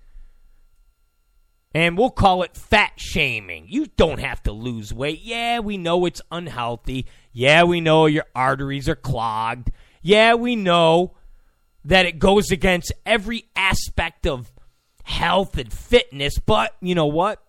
And 1.73 1.97
we'll 1.97 2.11
call 2.11 2.43
it 2.43 2.57
fat 2.57 2.93
shaming. 2.97 3.67
You 3.69 3.87
don't 3.97 4.19
have 4.19 4.43
to 4.43 4.53
lose 4.53 4.93
weight. 4.93 5.21
Yeah, 5.23 5.61
we 5.61 5.79
know 5.79 6.05
it's 6.05 6.21
unhealthy. 6.33 7.07
Yeah, 7.33 7.65
we 7.65 7.81
know 7.81 8.07
your 8.07 8.27
arteries 8.35 8.89
are 8.89 8.97
clogged. 8.97 9.71
Yeah, 10.03 10.35
we 10.35 10.57
know 10.57 11.15
that 11.85 12.07
it 12.07 12.19
goes 12.19 12.51
against 12.51 12.93
every 13.07 13.49
aspect 13.55 14.27
of 14.27 14.53
health 15.05 15.57
and 15.57 15.73
fitness. 15.73 16.39
But 16.39 16.75
you 16.81 16.95
know 16.95 17.07
what? 17.07 17.43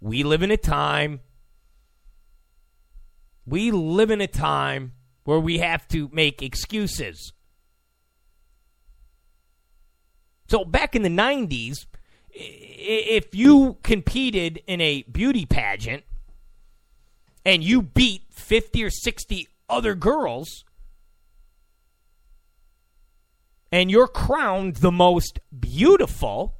We 0.00 0.22
live 0.22 0.42
in 0.42 0.50
a 0.50 0.56
time. 0.56 1.20
We 3.46 3.70
live 3.70 4.10
in 4.10 4.20
a 4.20 4.26
time 4.26 4.92
where 5.24 5.40
we 5.40 5.58
have 5.58 5.86
to 5.88 6.08
make 6.12 6.42
excuses. 6.42 7.32
So 10.48 10.64
back 10.64 10.96
in 10.96 11.02
the 11.02 11.10
90s, 11.10 11.86
if 12.30 13.34
you 13.34 13.76
competed 13.82 14.62
in 14.66 14.80
a 14.80 15.02
beauty 15.02 15.44
pageant 15.44 16.04
and 17.48 17.64
you 17.64 17.80
beat 17.80 18.24
50 18.28 18.84
or 18.84 18.90
60 18.90 19.48
other 19.70 19.94
girls 19.94 20.66
and 23.72 23.90
you're 23.90 24.06
crowned 24.06 24.76
the 24.76 24.92
most 24.92 25.38
beautiful, 25.58 26.56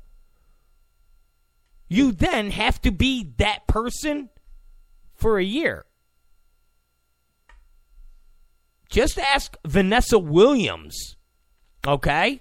you 1.91 2.11
then 2.11 2.53
have 2.53 2.81
to 2.81 2.91
be 2.91 3.35
that 3.37 3.67
person 3.67 4.31
for 5.15 5.39
a 5.39 5.45
year. 5.45 5.85
Just 8.89 9.19
ask 9.19 9.59
Vanessa 9.67 10.19
Williams, 10.19 11.17
okay? 11.87 12.41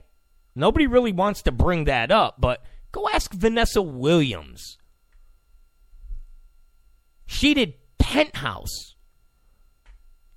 Nobody 0.55 0.87
really 0.87 1.11
wants 1.11 1.41
to 1.41 1.51
bring 1.51 1.83
that 1.83 2.11
up, 2.11 2.39
but 2.39 2.63
go 2.93 3.09
ask 3.09 3.33
Vanessa 3.33 3.81
Williams. 3.81 4.77
She 7.25 7.53
did 7.53 7.73
Penthouse. 8.07 8.95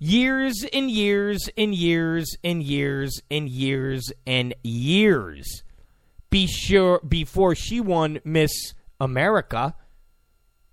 Years 0.00 0.64
and 0.72 0.90
years 0.90 1.48
and 1.56 1.72
years 1.72 2.36
and 2.42 2.64
years 2.64 3.22
and 3.30 3.48
years 3.48 4.12
and 4.26 4.54
years. 4.64 5.62
Be 6.30 6.48
sure 6.48 6.98
before 7.06 7.54
she 7.54 7.80
won 7.80 8.18
Miss 8.24 8.74
America, 8.98 9.76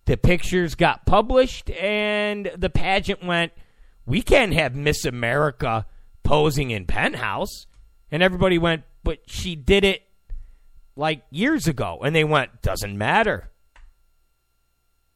the 0.06 0.18
pictures 0.18 0.74
got 0.74 1.06
published 1.06 1.70
and 1.70 2.50
the 2.58 2.72
pageant 2.72 3.24
went, 3.24 3.52
we 4.08 4.24
can't 4.24 4.54
have 4.54 4.76
Miss 4.76 5.06
America 5.06 5.86
posing 6.24 6.72
in 6.72 6.86
Penthouse. 6.86 7.68
And 8.10 8.24
everybody 8.24 8.58
went, 8.58 8.86
but 9.04 9.20
she 9.28 9.56
did 9.56 9.84
it 9.84 10.02
like 10.96 11.22
years 11.30 11.68
ago. 11.68 12.00
And 12.04 12.16
they 12.16 12.24
went, 12.24 12.64
doesn't 12.64 12.98
matter. 12.98 13.52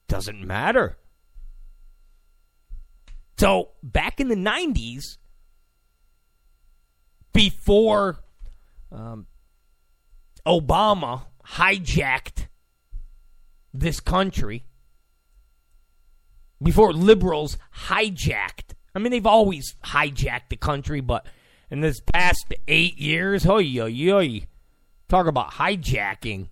Doesn't 0.08 0.46
matter. 0.46 0.98
So 3.42 3.70
back 3.82 4.20
in 4.20 4.28
the 4.28 4.36
90s, 4.36 5.18
before 7.34 8.20
um, 8.92 9.26
Obama 10.46 11.24
hijacked 11.48 12.50
this 13.74 14.00
country, 14.00 14.66
before 16.62 16.94
liberals 16.94 17.58
hijacked, 17.88 18.76
I 18.94 19.00
mean, 19.00 19.12
they've 19.12 19.26
always 19.26 19.74
hijacked 19.86 20.50
the 20.50 20.58
country, 20.58 21.02
but 21.02 21.26
in 21.72 21.82
this 21.82 22.00
past 22.00 22.54
eight 22.68 23.00
years. 23.00 23.44
Hoy, 23.44 23.68
hoy, 23.74 24.08
hoy. 24.08 24.42
Talk 25.10 25.26
about 25.26 25.54
hijacking. 25.54 26.50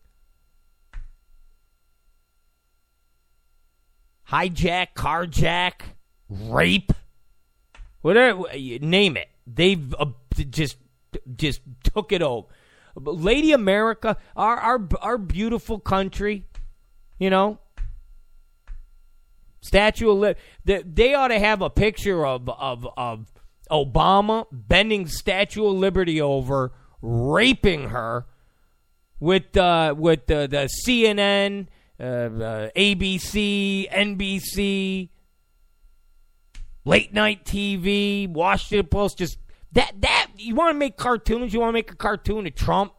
Hijack, 4.31 4.87
carjack, 4.95 5.81
rape, 6.29 6.91
whatever 8.01 8.43
name 8.53 9.17
it. 9.17 9.29
They've 9.47 9.93
uh, 9.95 10.05
just 10.49 10.77
just 11.35 11.61
took 11.83 12.11
it 12.11 12.21
over. 12.21 12.47
Lady 12.95 13.51
America, 13.51 14.17
our 14.35 14.57
our 14.57 14.87
our 15.01 15.17
beautiful 15.17 15.79
country, 15.79 16.45
you 17.17 17.29
know. 17.29 17.59
Statue 19.61 20.09
of 20.09 20.17
Liberty. 20.17 20.39
They, 20.63 20.83
they 20.83 21.13
ought 21.13 21.27
to 21.29 21.39
have 21.39 21.61
a 21.61 21.69
picture 21.69 22.25
of 22.25 22.49
of 22.49 22.87
of 22.95 23.31
Obama 23.69 24.45
bending 24.51 25.07
Statue 25.07 25.65
of 25.65 25.73
Liberty 25.73 26.21
over, 26.21 26.71
raping 27.01 27.89
her 27.89 28.25
with 29.19 29.55
uh, 29.57 29.93
with 29.97 30.25
the, 30.27 30.47
the 30.47 30.69
CNN, 30.85 31.67
uh, 31.99 32.03
uh, 32.03 32.69
ABC, 32.75 33.91
NBC, 33.91 35.09
late 36.89 37.13
night 37.13 37.45
TV, 37.45 38.27
Washington 38.27 38.87
Post. 38.87 39.19
Just 39.19 39.37
that 39.73 39.93
that 40.01 40.27
you 40.37 40.55
want 40.55 40.73
to 40.73 40.79
make 40.79 40.97
cartoons. 40.97 41.53
You 41.53 41.59
want 41.59 41.69
to 41.69 41.73
make 41.73 41.91
a 41.91 41.95
cartoon 41.95 42.47
of 42.47 42.55
Trump 42.55 42.93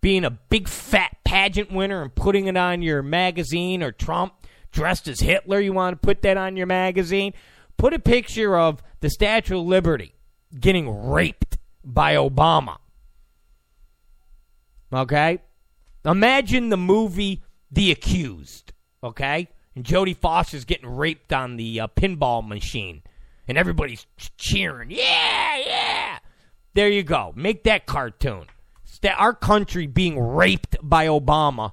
being 0.00 0.24
a 0.24 0.30
big 0.30 0.66
fat 0.66 1.16
pageant 1.24 1.70
winner 1.70 2.02
and 2.02 2.14
putting 2.14 2.46
it 2.46 2.56
on 2.56 2.80
your 2.80 3.02
magazine, 3.02 3.82
or 3.82 3.92
Trump 3.92 4.32
dressed 4.72 5.06
as 5.06 5.20
Hitler. 5.20 5.60
You 5.60 5.74
want 5.74 6.00
to 6.00 6.04
put 6.04 6.22
that 6.22 6.38
on 6.38 6.56
your 6.56 6.66
magazine. 6.66 7.34
Put 7.76 7.92
a 7.92 7.98
picture 7.98 8.56
of 8.56 8.82
the 9.00 9.10
Statue 9.10 9.60
of 9.60 9.66
Liberty 9.66 10.14
getting 10.58 11.10
raped 11.10 11.58
by 11.84 12.14
Obama. 12.14 12.78
Okay? 14.90 15.40
Imagine 16.06 16.70
the 16.70 16.78
movie 16.78 17.42
The 17.70 17.90
Accused. 17.90 18.72
Okay? 19.04 19.48
And 19.74 19.84
Jodie 19.84 20.16
Foster's 20.16 20.64
getting 20.64 20.88
raped 20.88 21.34
on 21.34 21.58
the 21.58 21.80
uh, 21.80 21.88
pinball 21.88 22.46
machine. 22.46 23.02
And 23.48 23.56
everybody's 23.56 24.06
cheering. 24.36 24.90
Yeah, 24.90 25.56
yeah. 25.58 26.18
There 26.74 26.88
you 26.88 27.02
go. 27.02 27.32
Make 27.36 27.64
that 27.64 27.86
cartoon. 27.86 28.46
Our 29.16 29.34
country 29.34 29.86
being 29.86 30.18
raped 30.18 30.76
by 30.82 31.06
Obama 31.06 31.72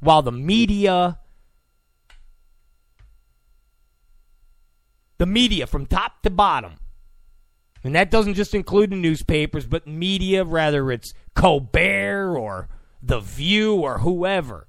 while 0.00 0.22
the 0.22 0.30
media 0.30 1.18
the 5.18 5.26
media 5.26 5.66
from 5.66 5.86
top 5.86 6.22
to 6.22 6.30
bottom. 6.30 6.74
And 7.84 7.94
that 7.94 8.10
doesn't 8.10 8.34
just 8.34 8.54
include 8.54 8.90
the 8.90 8.96
newspapers, 8.96 9.66
but 9.66 9.86
media, 9.86 10.44
whether 10.44 10.90
it's 10.90 11.12
Colbert 11.34 12.36
or 12.36 12.68
The 13.02 13.20
View 13.20 13.74
or 13.76 13.98
whoever, 13.98 14.66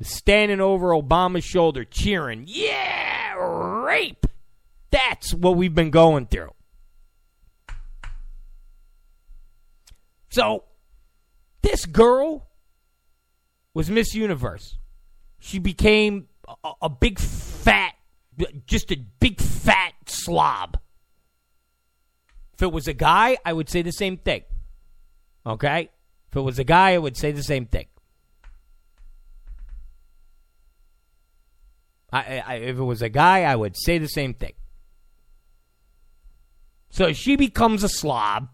standing 0.00 0.60
over 0.60 0.90
Obama's 0.90 1.44
shoulder 1.44 1.84
cheering, 1.84 2.44
Yeah, 2.46 3.34
rape! 3.34 4.26
That's 4.92 5.34
what 5.34 5.56
we've 5.56 5.74
been 5.74 5.90
going 5.90 6.26
through. 6.26 6.52
So, 10.28 10.64
this 11.62 11.84
girl 11.84 12.48
was 13.74 13.90
Miss 13.90 14.14
Universe. 14.14 14.78
She 15.40 15.58
became 15.58 16.28
a, 16.62 16.72
a 16.82 16.88
big 16.88 17.18
fat 17.18 17.94
just 18.66 18.90
a 18.90 18.96
big 18.96 19.40
fat 19.40 19.92
slob. 20.06 20.78
If 22.54 22.62
it 22.62 22.72
was 22.72 22.88
a 22.88 22.94
guy, 22.94 23.36
I 23.44 23.52
would 23.52 23.68
say 23.68 23.82
the 23.82 23.92
same 23.92 24.16
thing. 24.16 24.42
Okay? 25.44 25.90
If 26.30 26.36
it 26.36 26.40
was 26.40 26.58
a 26.58 26.64
guy, 26.64 26.94
I 26.94 26.98
would 26.98 27.16
say 27.16 27.32
the 27.32 27.42
same 27.42 27.66
thing. 27.66 27.86
I, 32.12 32.42
I, 32.46 32.54
if 32.56 32.76
it 32.76 32.82
was 32.82 33.00
a 33.00 33.08
guy, 33.08 33.42
I 33.44 33.56
would 33.56 33.74
say 33.76 33.98
the 33.98 34.06
same 34.06 34.34
thing. 34.34 34.52
So 36.92 37.12
she 37.12 37.34
becomes 37.34 37.82
a 37.82 37.88
slob. 37.88 38.48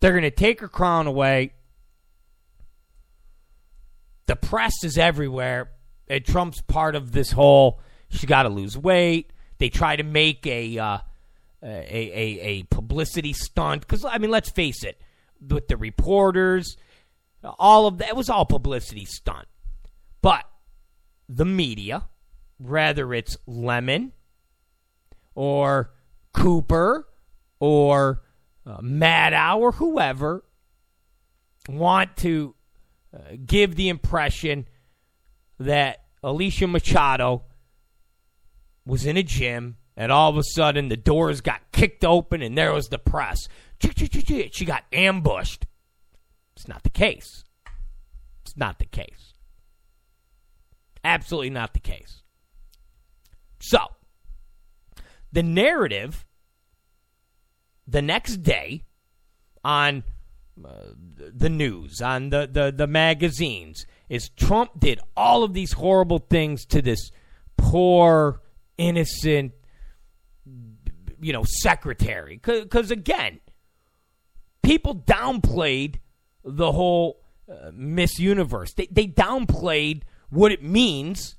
They're 0.00 0.10
going 0.10 0.22
to 0.22 0.30
take 0.32 0.60
her 0.60 0.68
crown 0.68 1.06
away. 1.06 1.54
The 4.26 4.34
press 4.34 4.72
is 4.82 4.98
everywhere. 4.98 5.70
And 6.08 6.24
Trump's 6.24 6.60
part 6.62 6.96
of 6.96 7.12
this 7.12 7.30
whole 7.30 7.80
She's 8.08 8.24
got 8.24 8.44
to 8.44 8.48
lose 8.48 8.76
weight. 8.76 9.32
They 9.58 9.68
try 9.68 9.96
to 9.96 10.02
make 10.02 10.46
a 10.46 10.78
uh, 10.78 10.98
a, 11.62 11.66
a, 11.66 12.40
a 12.40 12.62
publicity 12.64 13.32
stunt 13.32 13.82
because 13.82 14.04
I 14.04 14.18
mean, 14.18 14.30
let's 14.30 14.50
face 14.50 14.84
it, 14.84 15.00
with 15.46 15.68
the 15.68 15.76
reporters, 15.76 16.76
all 17.42 17.86
of 17.86 17.98
that 17.98 18.10
it 18.10 18.16
was 18.16 18.30
all 18.30 18.46
publicity 18.46 19.04
stunt. 19.04 19.46
But 20.22 20.44
the 21.28 21.44
media, 21.44 22.04
whether 22.58 23.12
it's 23.12 23.36
Lemon 23.46 24.12
or 25.34 25.90
Cooper 26.36 27.08
or 27.58 28.22
uh, 28.66 28.78
Maddow 28.80 29.58
or 29.58 29.72
whoever, 29.72 30.44
want 31.68 32.16
to 32.18 32.54
uh, 33.14 33.36
give 33.44 33.74
the 33.76 33.88
impression 33.88 34.68
that 35.58 36.04
Alicia 36.22 36.66
Machado 36.66 37.44
was 38.84 39.06
in 39.06 39.16
a 39.16 39.22
gym, 39.22 39.76
and 39.96 40.12
all 40.12 40.30
of 40.30 40.36
a 40.36 40.42
sudden 40.44 40.88
the 40.88 40.96
doors 40.96 41.40
got 41.40 41.60
kicked 41.72 42.04
open, 42.04 42.42
and 42.42 42.56
there 42.56 42.72
was 42.72 42.88
the 42.88 42.98
press. 42.98 43.48
She 43.80 44.64
got 44.64 44.84
ambushed. 44.92 45.66
It's 46.54 46.68
not 46.68 46.82
the 46.82 46.90
case. 46.90 47.44
It's 48.44 48.56
not 48.56 48.78
the 48.78 48.86
case. 48.86 49.32
Absolutely 51.02 51.50
not 51.50 51.72
the 51.72 51.80
case. 51.80 52.22
So, 53.60 53.78
the 55.32 55.42
narrative 55.42 56.25
the 57.86 58.02
next 58.02 58.38
day 58.42 58.84
on 59.64 60.04
uh, 60.64 60.70
the 61.34 61.50
news, 61.50 62.00
on 62.00 62.30
the, 62.30 62.48
the, 62.50 62.72
the 62.74 62.86
magazines, 62.86 63.86
is 64.08 64.28
Trump 64.30 64.70
did 64.78 65.00
all 65.16 65.42
of 65.42 65.52
these 65.52 65.72
horrible 65.72 66.18
things 66.18 66.64
to 66.66 66.80
this 66.80 67.10
poor, 67.56 68.40
innocent, 68.78 69.52
you 71.20 71.32
know, 71.32 71.44
secretary. 71.44 72.40
Because 72.42 72.90
again, 72.90 73.40
people 74.62 74.94
downplayed 74.94 75.96
the 76.44 76.72
whole 76.72 77.22
uh, 77.50 77.70
Miss 77.72 78.18
Universe. 78.18 78.72
They, 78.74 78.88
they 78.90 79.06
downplayed 79.06 80.02
what 80.30 80.52
it 80.52 80.62
means 80.62 81.36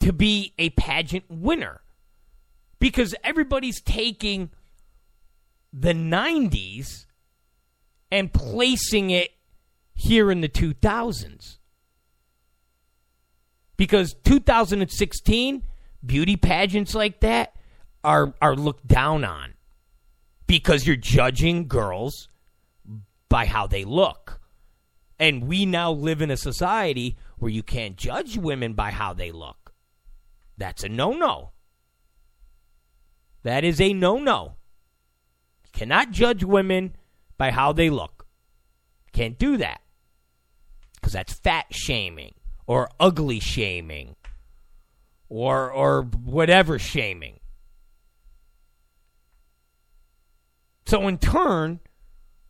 to 0.00 0.12
be 0.12 0.54
a 0.58 0.70
pageant 0.70 1.24
winner 1.28 1.80
because 2.78 3.14
everybody's 3.24 3.80
taking 3.80 4.50
the 5.72 5.92
90s 5.92 7.06
and 8.10 8.32
placing 8.32 9.10
it 9.10 9.30
here 9.94 10.30
in 10.30 10.40
the 10.40 10.48
2000s. 10.48 11.58
Because 13.76 14.14
2016 14.24 15.62
beauty 16.04 16.36
pageants 16.36 16.94
like 16.94 17.20
that 17.20 17.54
are 18.04 18.34
are 18.40 18.56
looked 18.56 18.86
down 18.86 19.24
on 19.24 19.54
because 20.46 20.86
you're 20.86 20.96
judging 20.96 21.68
girls 21.68 22.28
by 23.28 23.46
how 23.46 23.66
they 23.66 23.84
look. 23.84 24.40
And 25.18 25.46
we 25.46 25.66
now 25.66 25.90
live 25.92 26.22
in 26.22 26.30
a 26.30 26.36
society 26.36 27.16
where 27.38 27.50
you 27.50 27.62
can't 27.62 27.96
judge 27.96 28.36
women 28.36 28.74
by 28.74 28.90
how 28.90 29.12
they 29.12 29.32
look. 29.32 29.72
That's 30.56 30.84
a 30.84 30.88
no-no. 30.88 31.52
That 33.48 33.64
is 33.64 33.80
a 33.80 33.94
no-no. 33.94 34.56
You 35.64 35.70
cannot 35.72 36.10
judge 36.10 36.44
women 36.44 36.94
by 37.38 37.50
how 37.50 37.72
they 37.72 37.88
look. 37.88 38.26
Can't 39.14 39.38
do 39.38 39.56
that. 39.56 39.80
Cuz 41.00 41.14
that's 41.14 41.32
fat 41.32 41.64
shaming 41.70 42.34
or 42.66 42.90
ugly 43.00 43.40
shaming 43.40 44.16
or 45.30 45.72
or 45.72 46.02
whatever 46.02 46.78
shaming. 46.78 47.40
So 50.84 51.08
in 51.08 51.16
turn, 51.16 51.80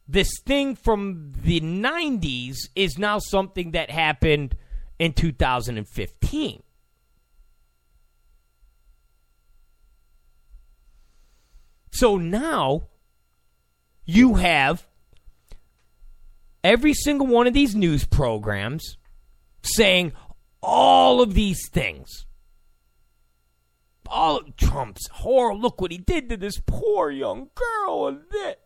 this 0.09 0.41
thing 0.45 0.75
from 0.75 1.31
the 1.45 1.61
90s 1.61 2.57
is 2.75 2.99
now 2.99 3.21
something 3.21 3.71
that 3.71 3.93
happened 3.93 4.57
in 4.99 5.13
2015. 5.13 6.65
So 11.99 12.17
now 12.17 12.85
you 14.05 14.35
have 14.35 14.87
every 16.63 16.95
single 16.95 17.27
one 17.27 17.49
of 17.49 17.55
these 17.55 17.75
news 17.75 18.05
programs 18.05 18.99
saying 19.63 20.13
all 20.63 21.21
of 21.21 21.35
these 21.35 21.69
things 21.73 22.25
all 24.07 24.43
Trump's 24.57 25.09
horror. 25.09 25.57
Look 25.57 25.81
what 25.81 25.91
he 25.91 25.99
did 25.99 26.29
to 26.29 26.37
this 26.37 26.61
poor 26.65 27.11
young 27.11 27.51
girl 27.57 28.07
and 28.07 28.21
that. 28.31 28.61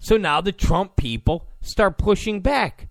So 0.00 0.16
now 0.16 0.40
the 0.40 0.50
Trump 0.50 0.96
people 0.96 1.46
start 1.60 1.96
pushing 1.96 2.40
back. 2.40 2.88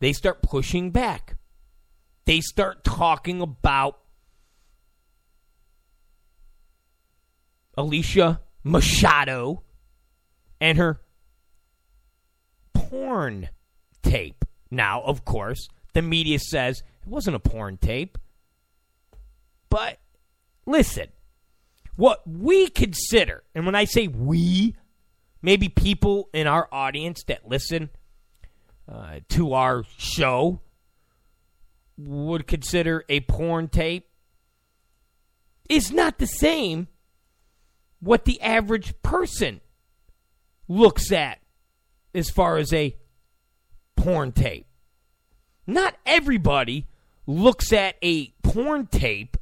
They 0.00 0.12
start 0.12 0.42
pushing 0.42 0.90
back. 0.90 1.36
They 2.24 2.40
start 2.40 2.82
talking 2.82 3.40
about 3.40 3.99
Alicia 7.80 8.40
Machado 8.62 9.62
and 10.60 10.76
her 10.76 11.00
porn 12.74 13.48
tape. 14.02 14.44
Now, 14.70 15.00
of 15.00 15.24
course, 15.24 15.68
the 15.94 16.02
media 16.02 16.38
says 16.38 16.82
it 17.02 17.08
wasn't 17.08 17.36
a 17.36 17.40
porn 17.40 17.78
tape. 17.78 18.18
But 19.70 19.98
listen, 20.66 21.08
what 21.96 22.22
we 22.28 22.68
consider, 22.68 23.44
and 23.54 23.64
when 23.64 23.74
I 23.74 23.84
say 23.84 24.08
we, 24.08 24.76
maybe 25.40 25.68
people 25.68 26.28
in 26.34 26.46
our 26.46 26.68
audience 26.70 27.24
that 27.28 27.48
listen 27.48 27.88
uh, 28.86 29.20
to 29.30 29.54
our 29.54 29.84
show 29.96 30.60
would 31.96 32.46
consider 32.46 33.04
a 33.08 33.20
porn 33.20 33.68
tape, 33.68 34.06
is 35.68 35.92
not 35.92 36.18
the 36.18 36.26
same 36.26 36.88
what 38.00 38.24
the 38.24 38.40
average 38.40 38.94
person 39.02 39.60
looks 40.68 41.12
at 41.12 41.38
as 42.14 42.30
far 42.30 42.56
as 42.56 42.72
a 42.72 42.96
porn 43.96 44.32
tape. 44.32 44.66
Not 45.66 45.96
everybody 46.04 46.86
looks 47.26 47.72
at 47.72 47.96
a 48.02 48.28
porn 48.42 48.86
tape 48.86 49.36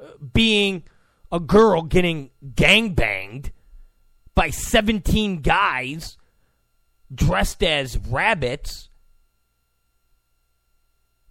uh, 0.00 0.06
being 0.32 0.82
a 1.30 1.40
girl 1.40 1.82
getting 1.82 2.30
gangbanged 2.54 3.50
by 4.34 4.50
17 4.50 5.40
guys 5.40 6.16
dressed 7.14 7.62
as 7.62 7.98
rabbits 7.98 8.88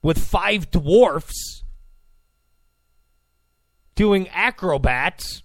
with 0.02 0.18
five 0.18 0.72
dwarfs 0.72 1.64
doing 3.96 4.28
acrobats. 4.30 5.44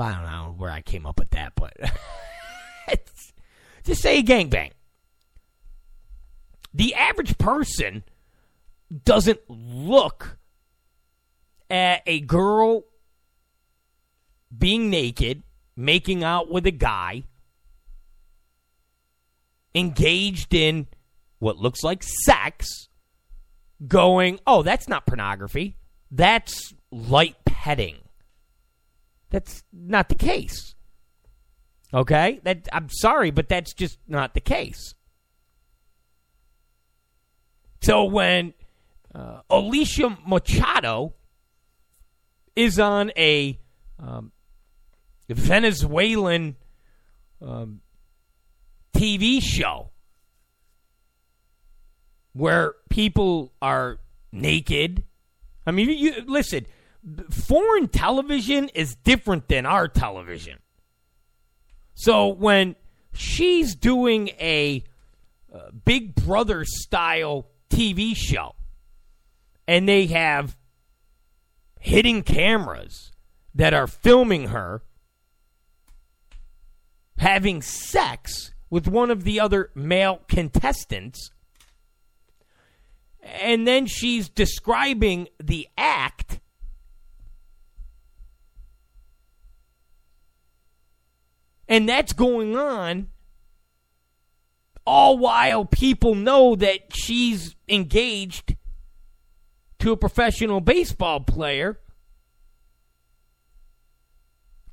I 0.00 0.12
don't 0.12 0.24
know 0.24 0.54
where 0.56 0.70
I 0.70 0.82
came 0.82 1.06
up 1.06 1.18
with 1.18 1.30
that, 1.30 1.52
but 1.54 1.74
just 3.84 4.00
say 4.00 4.22
gangbang 4.22 4.70
the 6.72 6.94
average 6.94 7.36
person 7.38 8.04
doesn't 9.04 9.40
look 9.48 10.38
at 11.68 12.02
a 12.06 12.20
girl 12.20 12.84
being 14.56 14.90
naked, 14.90 15.42
making 15.76 16.24
out 16.24 16.50
with 16.50 16.66
a 16.66 16.72
guy, 16.72 17.24
engaged 19.74 20.54
in 20.54 20.86
what 21.38 21.56
looks 21.56 21.82
like 21.82 22.02
sex, 22.02 22.88
going, 23.86 24.40
oh, 24.46 24.62
that's 24.62 24.88
not 24.88 25.06
pornography. 25.06 25.76
That's 26.10 26.74
light 26.90 27.36
petting. 27.44 27.98
That's 29.30 29.62
not 29.72 30.08
the 30.08 30.14
case. 30.14 30.74
Okay? 31.92 32.40
That 32.44 32.68
I'm 32.72 32.88
sorry, 32.90 33.30
but 33.30 33.48
that's 33.48 33.72
just 33.72 33.98
not 34.06 34.34
the 34.34 34.40
case. 34.40 34.94
So 37.82 38.04
when 38.04 38.54
uh, 39.14 39.40
Alicia 39.48 40.18
Machado 40.26 41.14
is 42.54 42.78
on 42.78 43.10
a 43.16 43.58
um, 43.98 44.32
Venezuelan 45.28 46.56
um, 47.40 47.80
TV 48.94 49.40
show 49.42 49.90
where 52.32 52.74
people 52.88 53.52
are 53.60 53.98
naked. 54.32 55.04
I 55.66 55.70
mean, 55.72 55.90
you 55.90 56.22
listen. 56.26 56.66
Foreign 57.30 57.88
television 57.88 58.68
is 58.74 58.94
different 58.94 59.48
than 59.48 59.66
our 59.66 59.88
television. 59.88 60.58
So 61.94 62.28
when 62.28 62.76
she's 63.12 63.74
doing 63.74 64.28
a 64.40 64.84
uh, 65.52 65.70
Big 65.84 66.14
Brother 66.14 66.64
style 66.64 67.46
TV 67.70 68.14
show 68.14 68.54
and 69.66 69.88
they 69.88 70.06
have 70.06 70.56
hidden 71.78 72.22
cameras 72.22 73.10
that 73.54 73.74
are 73.74 73.86
filming 73.86 74.48
her 74.48 74.82
having 77.20 77.60
sex 77.60 78.52
with 78.70 78.88
one 78.88 79.10
of 79.10 79.24
the 79.24 79.38
other 79.38 79.70
male 79.74 80.20
contestants. 80.26 81.30
And 83.22 83.66
then 83.66 83.84
she's 83.86 84.28
describing 84.30 85.28
the 85.38 85.68
act. 85.76 86.39
And 91.70 91.88
that's 91.88 92.12
going 92.12 92.56
on 92.56 93.06
all 94.84 95.16
while 95.16 95.64
people 95.64 96.16
know 96.16 96.56
that 96.56 96.92
she's 96.92 97.54
engaged 97.68 98.56
to 99.78 99.92
a 99.92 99.96
professional 99.96 100.60
baseball 100.60 101.20
player. 101.20 101.78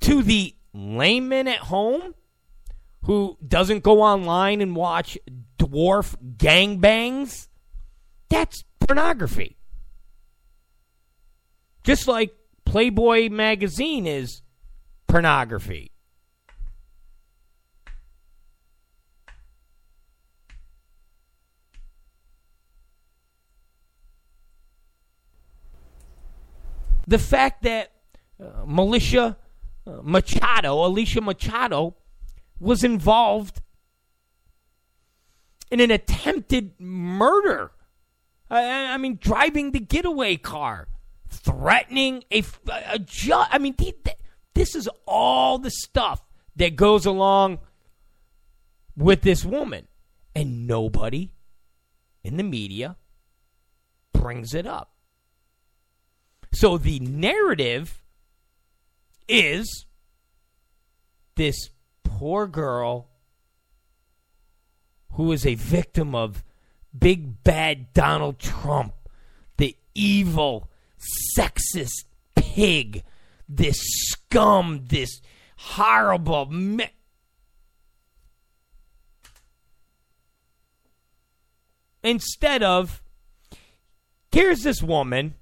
To 0.02 0.24
the 0.24 0.56
layman 0.74 1.48
at 1.48 1.60
home, 1.60 2.16
who 3.04 3.38
doesn't 3.48 3.84
go 3.84 4.02
online 4.02 4.60
and 4.62 4.76
watch 4.76 5.20
dwarf 5.60 6.16
gangbangs, 6.38 7.48
that's 8.30 8.64
pornography. 8.80 9.56
Just 11.84 12.08
like 12.08 12.36
Playboy 12.66 13.30
magazine 13.30 14.08
is 14.08 14.42
pornography. 15.08 15.92
The 27.08 27.20
fact 27.20 27.64
that 27.64 27.92
uh, 28.40 28.66
Militia 28.66 29.38
uh, 29.86 30.00
Machado, 30.04 30.86
Alicia 30.86 31.22
Machado, 31.22 31.96
was 32.60 32.84
involved 32.84 33.62
in 35.72 35.80
an 35.80 35.92
attempted 35.92 36.80
murder. 36.80 37.72
I, 38.50 38.94
I 38.94 38.98
mean, 38.98 39.18
driving 39.22 39.72
the 39.72 39.80
getaway 39.80 40.38
car, 40.38 40.88
threatening 41.30 42.24
a, 42.32 42.44
a 42.90 43.00
judge. 43.00 43.48
I 43.52 43.58
mean, 43.58 43.76
this 44.54 44.76
is 44.76 44.90
all 45.06 45.58
the 45.58 45.72
stuff 45.72 46.22
that 46.56 46.76
goes 46.76 47.06
along 47.06 47.60
with 48.96 49.22
this 49.22 49.46
woman. 49.46 49.88
And 50.36 50.68
nobody 50.68 51.32
in 52.24 52.38
the 52.38 52.44
media 52.44 52.96
brings 54.14 54.54
it 54.54 54.68
up. 54.68 54.92
So 56.54 56.78
the 56.78 57.00
narrative 57.00 58.02
is 59.28 59.86
this 61.36 61.70
poor 62.04 62.48
girl 62.48 63.10
who 65.14 65.32
is 65.32 65.46
a 65.46 65.56
victim 65.56 66.16
of 66.16 66.44
big 66.98 67.44
bad 67.44 67.94
Donald 67.94 68.40
Trump, 68.40 68.94
the 69.58 69.76
evil, 69.94 70.70
sexist 71.38 72.06
pig, 72.36 73.04
this 73.48 73.78
scum, 73.80 74.86
this 74.88 75.22
horrible. 75.58 76.46
Me- 76.48 76.90
Instead 82.04 82.64
of, 82.64 83.02
here's 84.32 84.62
this 84.62 84.82
woman 84.82 85.36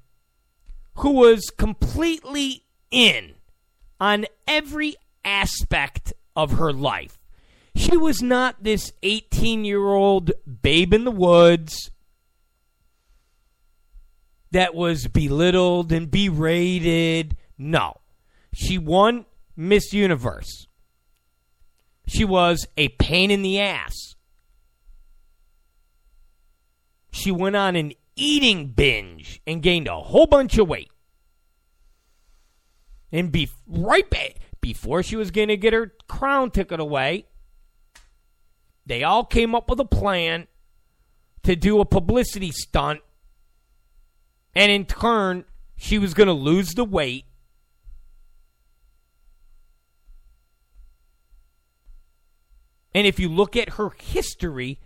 who 0.96 1.12
was 1.12 1.52
completely 1.58 2.64
in 2.92 3.36
on 4.00 4.26
every 4.48 4.96
aspect 5.24 6.14
of 6.36 6.54
her 6.54 6.72
life. 6.72 7.18
She 7.76 7.98
was 7.98 8.22
not 8.22 8.64
this 8.64 8.94
18 9.04 9.66
year 9.66 9.86
old 9.86 10.32
babe 10.62 10.94
in 10.94 11.04
the 11.04 11.12
woods 11.12 11.92
that 14.52 14.74
was 14.74 15.08
belittled 15.08 15.92
and 15.92 16.10
berated. 16.10 17.36
No. 17.58 18.00
She 18.54 18.78
won 18.78 19.26
Miss 19.58 19.92
Universe. 19.92 20.68
She 22.08 22.24
was 22.24 22.66
a 22.78 22.90
pain 22.90 23.32
in 23.32 23.42
the 23.42 23.60
ass. 23.60 24.16
She 27.12 27.32
went 27.32 27.56
on 27.56 27.76
an 27.76 27.94
eating 28.16 28.68
binge 28.68 29.42
and 29.46 29.62
gained 29.62 29.88
a 29.88 30.00
whole 30.00 30.28
bunch 30.28 30.58
of 30.58 30.68
weight. 30.68 30.90
And 33.12 33.32
be 33.32 33.50
right 33.68 34.10
back 34.10 34.36
before 34.62 35.04
she 35.04 35.16
was 35.16 35.32
going 35.32 35.48
to 35.48 35.58
get 35.58 35.74
her 35.74 35.94
crown 36.08 36.52
ticket 36.52 36.80
away, 36.80 37.28
they 38.86 39.04
all 39.04 39.24
came 39.24 39.56
up 39.56 39.70
with 39.70 39.80
a 39.80 39.86
plan 39.86 40.48
to 41.44 41.56
do 41.56 41.80
a 41.80 41.86
publicity 41.86 42.52
stunt. 42.52 43.02
And 44.54 44.72
in 44.72 44.86
turn, 44.86 45.46
she 45.76 45.98
was 45.98 46.14
going 46.14 46.28
to 46.28 46.34
lose 46.34 46.74
the 46.74 46.84
weight. 46.84 47.26
And 52.94 53.06
if 53.06 53.20
you 53.20 53.28
look 53.28 53.58
at 53.58 53.72
her 53.72 53.90
history, 53.90 54.80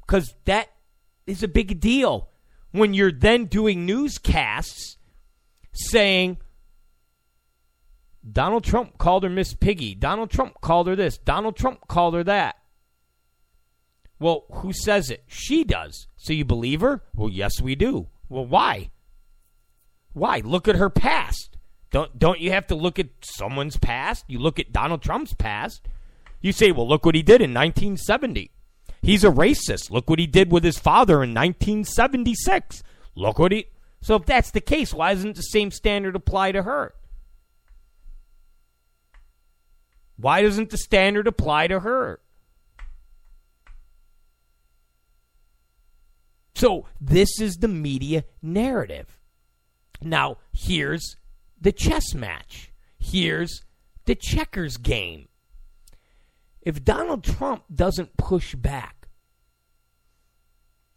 because 0.00 0.34
that 0.46 0.68
is 1.28 1.42
a 1.42 1.48
big 1.48 1.80
deal 1.80 2.28
when 2.72 2.94
you're 2.94 3.12
then 3.12 3.46
doing 3.46 3.86
newscasts 3.86 4.96
saying, 5.72 6.38
Donald 8.30 8.64
Trump 8.64 8.98
called 8.98 9.22
her 9.22 9.30
Miss 9.30 9.54
Piggy. 9.54 9.94
Donald 9.94 10.30
Trump 10.30 10.60
called 10.60 10.86
her 10.86 10.96
this. 10.96 11.18
Donald 11.18 11.56
Trump 11.56 11.86
called 11.88 12.14
her 12.14 12.24
that. 12.24 12.56
Well, 14.18 14.44
who 14.50 14.72
says 14.72 15.10
it? 15.10 15.22
She 15.28 15.64
does. 15.64 16.08
So 16.16 16.32
you 16.32 16.44
believe 16.44 16.80
her? 16.80 17.02
Well, 17.14 17.30
yes, 17.30 17.60
we 17.60 17.74
do. 17.74 18.08
Well, 18.28 18.46
why? 18.46 18.90
Why? 20.12 20.42
Look 20.44 20.66
at 20.66 20.76
her 20.76 20.90
past. 20.90 21.56
Don't 21.90 22.18
don't 22.18 22.40
you 22.40 22.50
have 22.50 22.66
to 22.66 22.74
look 22.74 22.98
at 22.98 23.08
someone's 23.22 23.78
past? 23.78 24.24
You 24.28 24.38
look 24.38 24.58
at 24.58 24.72
Donald 24.72 25.00
Trump's 25.00 25.32
past. 25.32 25.88
You 26.40 26.52
say, 26.52 26.70
"Well, 26.70 26.86
look 26.86 27.06
what 27.06 27.14
he 27.14 27.22
did 27.22 27.40
in 27.40 27.54
1970. 27.54 28.50
He's 29.02 29.24
a 29.24 29.30
racist. 29.30 29.90
Look 29.90 30.10
what 30.10 30.18
he 30.18 30.26
did 30.26 30.50
with 30.50 30.64
his 30.64 30.78
father 30.78 31.22
in 31.22 31.34
1976. 31.34 32.82
Look 33.14 33.38
what 33.38 33.52
he 33.52 33.66
So 34.00 34.16
if 34.16 34.26
that's 34.26 34.50
the 34.50 34.60
case, 34.60 34.92
why 34.92 35.14
doesn't 35.14 35.36
the 35.36 35.42
same 35.42 35.70
standard 35.70 36.16
apply 36.16 36.52
to 36.52 36.62
her? 36.62 36.94
Why 40.16 40.42
doesn't 40.42 40.70
the 40.70 40.78
standard 40.78 41.28
apply 41.28 41.68
to 41.68 41.80
her? 41.80 42.20
So, 46.56 46.86
this 47.00 47.40
is 47.40 47.58
the 47.58 47.68
media 47.68 48.24
narrative. 48.42 49.20
Now, 50.02 50.38
here's 50.52 51.14
the 51.60 51.70
chess 51.70 52.14
match. 52.14 52.72
Here's 52.98 53.62
the 54.06 54.16
checkers 54.16 54.76
game. 54.76 55.27
If 56.62 56.84
Donald 56.84 57.24
Trump 57.24 57.64
doesn't 57.74 58.16
push 58.16 58.54
back, 58.54 59.08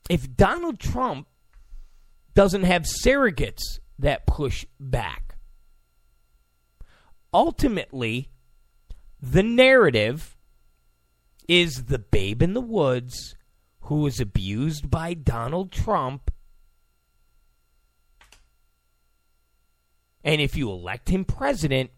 if 0.09 0.35
Donald 0.35 0.79
Trump 0.79 1.27
doesn't 2.33 2.63
have 2.63 2.83
surrogates 2.83 3.79
that 3.99 4.25
push 4.25 4.65
back, 4.79 5.35
ultimately, 7.33 8.29
the 9.21 9.43
narrative 9.43 10.35
is 11.47 11.85
the 11.85 11.99
babe 11.99 12.41
in 12.41 12.53
the 12.53 12.61
woods 12.61 13.35
who 13.81 13.97
was 13.97 14.19
abused 14.19 14.89
by 14.89 15.13
Donald 15.13 15.71
Trump. 15.71 16.31
And 20.23 20.39
if 20.39 20.55
you 20.55 20.69
elect 20.69 21.09
him 21.09 21.25
president, 21.25 21.91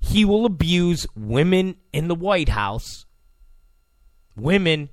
he 0.00 0.24
will 0.24 0.46
abuse 0.46 1.06
women 1.14 1.76
in 1.92 2.08
the 2.08 2.14
White 2.14 2.48
House, 2.48 3.04
women 4.36 4.88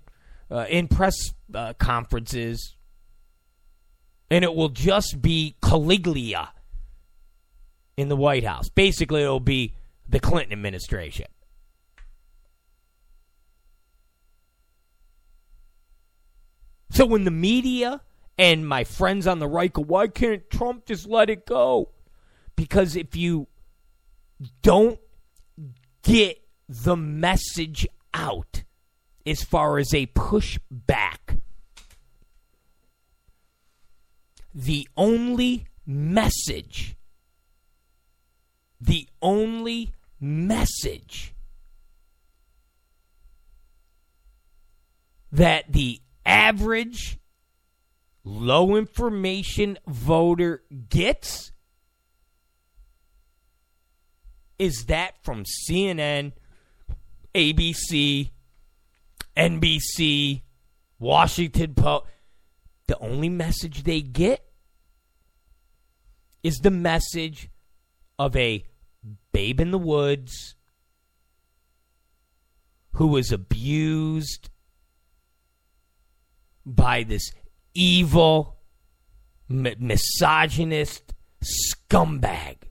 uh, 0.52 0.66
in 0.70 0.88
press 0.88 1.16
uh, 1.54 1.74
conferences, 1.74 2.76
and 4.30 4.44
it 4.44 4.54
will 4.54 4.70
just 4.70 5.22
be 5.22 5.56
Caligula 5.62 6.54
in 7.96 8.10
the 8.10 8.16
White 8.16 8.44
House. 8.44 8.70
Basically, 8.70 9.24
it 9.24 9.28
will 9.28 9.40
be 9.40 9.74
the 10.08 10.20
Clinton 10.20 10.54
administration. 10.54 11.28
So 16.92 17.06
when 17.06 17.26
the 17.26 17.32
media 17.32 18.02
and 18.38 18.68
my 18.68 18.84
friends 18.84 19.28
on 19.28 19.40
the 19.40 19.48
right 19.48 19.72
go, 19.72 19.84
why 19.84 20.08
can't 20.08 20.50
Trump 20.50 20.86
just 20.86 21.08
let 21.08 21.30
it 21.30 21.46
go? 21.46 21.90
Because 22.56 22.96
if 22.96 23.16
you 23.16 23.48
don't 24.62 25.00
get 26.04 26.42
the 26.68 26.96
message 26.96 27.88
out 28.14 28.64
as 29.26 29.44
far 29.44 29.78
as 29.78 29.94
a 29.94 30.06
pushback, 30.08 31.40
the 34.54 34.88
only 34.96 35.66
message, 35.86 36.96
the 38.80 39.08
only 39.22 39.92
message 40.20 41.34
that 45.32 45.72
the 45.72 46.02
average 46.26 47.20
low 48.24 48.76
information 48.76 49.78
voter 49.88 50.64
gets 50.90 51.52
is 54.60 54.86
that 54.86 55.16
from 55.24 55.44
CNN, 55.44 56.34
ABC, 57.36 58.32
NBC, 59.36 60.42
Washington 61.00 61.74
Post. 61.76 62.06
The 62.88 62.98
only 63.00 63.30
message 63.30 63.84
they 63.84 64.02
get 64.02 64.44
is 66.42 66.58
the 66.60 66.72
message 66.72 67.50
of 68.18 68.36
a 68.36 68.66
babe 69.32 69.60
in 69.60 69.72
the 69.72 69.78
woods 69.78 70.56
who 72.94 73.08
was 73.08 73.32
abused 73.32 74.50
by 76.66 77.04
this 77.04 77.32
evil, 77.74 78.58
misogynist 79.50 81.14
scumbag. 81.44 82.67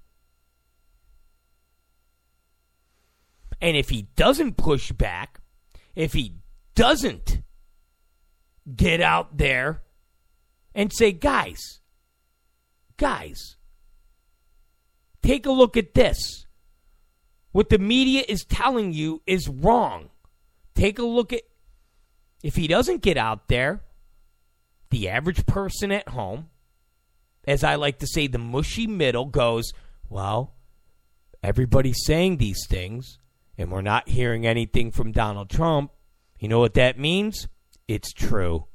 And 3.61 3.77
if 3.77 3.89
he 3.89 4.09
doesn't 4.17 4.57
push 4.57 4.93
back, 4.93 5.41
if 5.95 6.13
he 6.13 6.35
doesn't 6.75 7.43
get 8.75 9.01
out 9.01 9.39
there 9.39 9.83
and 10.75 10.93
say, 10.93 11.13
guys, 11.13 11.81
guys, 12.97 13.57
take 15.23 15.47
a 15.47 15.53
look 15.53 15.77
at 15.77 15.95
this. 15.95 16.47
What 17.53 17.71
the 17.71 17.79
media 17.79 18.23
is 18.29 18.45
telling 18.45 18.93
you 18.93 19.23
is 19.27 19.49
wrong. 19.49 20.11
Take 20.75 20.99
a 20.99 21.05
look 21.05 21.33
at. 21.33 21.43
If 22.43 22.57
he 22.57 22.69
doesn't 22.69 23.01
get 23.01 23.17
out 23.17 23.49
there, 23.49 23.81
the 24.91 25.09
average 25.09 25.47
person 25.47 25.91
at 25.91 26.11
home, 26.11 26.51
as 27.47 27.65
I 27.65 27.77
like 27.77 27.99
to 28.01 28.07
say, 28.07 28.27
the 28.27 28.39
mushy 28.39 28.87
middle 28.87 29.25
goes, 29.25 29.73
well, 30.11 30.55
everybody's 31.43 32.05
saying 32.05 32.37
these 32.37 32.67
things, 32.69 33.19
and 33.59 33.71
we're 33.71 33.83
not 33.83 34.09
hearing 34.09 34.47
anything 34.47 34.91
from 34.91 35.13
Donald 35.13 35.51
Trump. 35.51 35.91
You 36.39 36.49
know 36.49 36.59
what 36.59 36.75
that 36.75 36.99
means? 36.99 37.49
It's 37.89 38.13
true. 38.13 38.67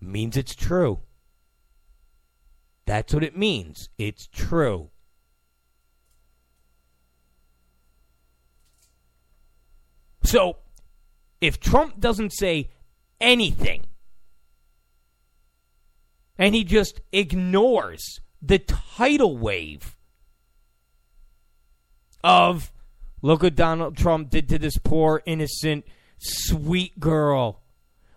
It 0.00 0.08
means 0.08 0.36
it's 0.36 0.54
true. 0.54 1.00
That's 2.86 3.14
what 3.14 3.24
it 3.24 3.36
means. 3.36 3.88
It's 3.98 4.26
true. 4.26 4.90
So, 10.22 10.58
if 11.40 11.60
Trump 11.60 12.00
doesn't 12.00 12.30
say 12.30 12.70
anything 13.20 13.84
and 16.38 16.54
he 16.54 16.64
just 16.64 17.00
ignores 17.12 18.20
the 18.42 18.58
tidal 18.58 19.36
wave 19.36 19.96
of 22.24 22.72
look 23.22 23.42
what 23.42 23.54
Donald 23.54 23.96
Trump 23.96 24.30
did 24.30 24.48
to 24.48 24.58
this 24.58 24.78
poor, 24.78 25.22
innocent, 25.26 25.84
sweet 26.18 26.98
girl. 26.98 27.60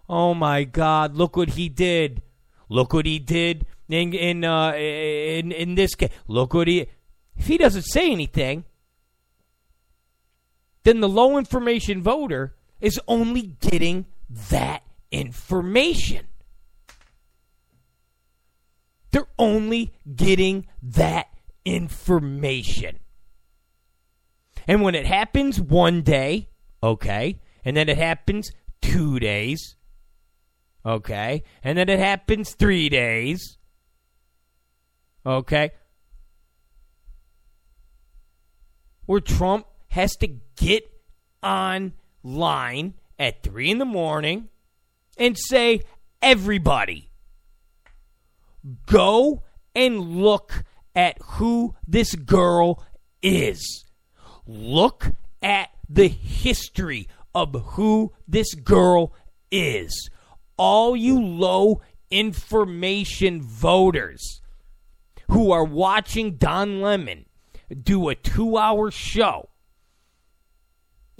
Oh 0.10 0.34
my 0.34 0.64
God, 0.64 1.16
look 1.16 1.36
what 1.36 1.52
he 1.52 1.70
did. 1.70 2.24
Look 2.70 2.94
what 2.94 3.06
he 3.06 3.20
did 3.20 3.66
in 3.90 4.14
in 4.14 4.44
uh, 4.44 4.74
in 4.74 5.52
in 5.52 5.76
this 5.76 5.94
case. 5.94 6.12
Look 6.28 6.54
what 6.54 6.68
he. 6.68 6.88
If 7.36 7.48
he 7.48 7.58
doesn't 7.58 7.84
say 7.84 8.12
anything, 8.12 8.64
then 10.84 11.02
the 11.02 11.10
low 11.10 11.38
information 11.38 12.02
voter 12.02 12.56
is 12.80 13.00
only 13.08 13.58
getting 13.60 14.06
that 14.50 14.84
information. 15.12 16.26
They're 19.12 19.28
only 19.38 19.94
getting 20.16 20.68
that 20.82 21.28
information. 21.66 23.00
And 24.68 24.82
when 24.82 24.96
it 24.96 25.06
happens 25.06 25.62
one 25.62 26.02
day, 26.02 26.50
okay, 26.84 27.40
and 27.64 27.78
then 27.78 27.88
it 27.88 27.98
happens 27.98 28.52
two 28.82 29.20
days, 29.20 29.78
okay, 30.86 31.44
and 31.64 31.78
then 31.78 31.90
it 31.90 32.00
happens 32.00 32.54
three 32.54 32.90
days, 32.90 33.58
okay, 35.26 35.72
where 39.06 39.22
Trump 39.22 39.66
has 39.90 40.16
to 40.18 40.28
get 40.58 40.84
online 41.42 42.94
at 43.18 43.42
three 43.42 43.72
in 43.72 43.78
the 43.78 43.86
morning 43.86 44.50
and 45.18 45.38
say, 45.38 45.82
everybody, 46.22 47.10
go 48.86 49.44
and 49.74 50.00
look 50.00 50.64
at 50.94 51.18
who 51.24 51.74
this 51.88 52.16
girl 52.16 52.84
is. 53.22 53.87
Look 54.48 55.12
at 55.42 55.70
the 55.90 56.08
history 56.08 57.08
of 57.36 57.54
who 57.74 58.14
this 58.28 58.54
girl 58.56 59.14
is. 59.52 60.10
All 60.58 60.96
you 60.96 61.22
low 61.22 61.82
information 62.10 63.42
voters 63.42 64.42
who 65.30 65.52
are 65.52 65.64
watching 65.64 66.36
Don 66.36 66.82
Lemon 66.82 67.26
do 67.84 68.08
a 68.08 68.16
two 68.16 68.58
hour 68.58 68.90
show 68.90 69.50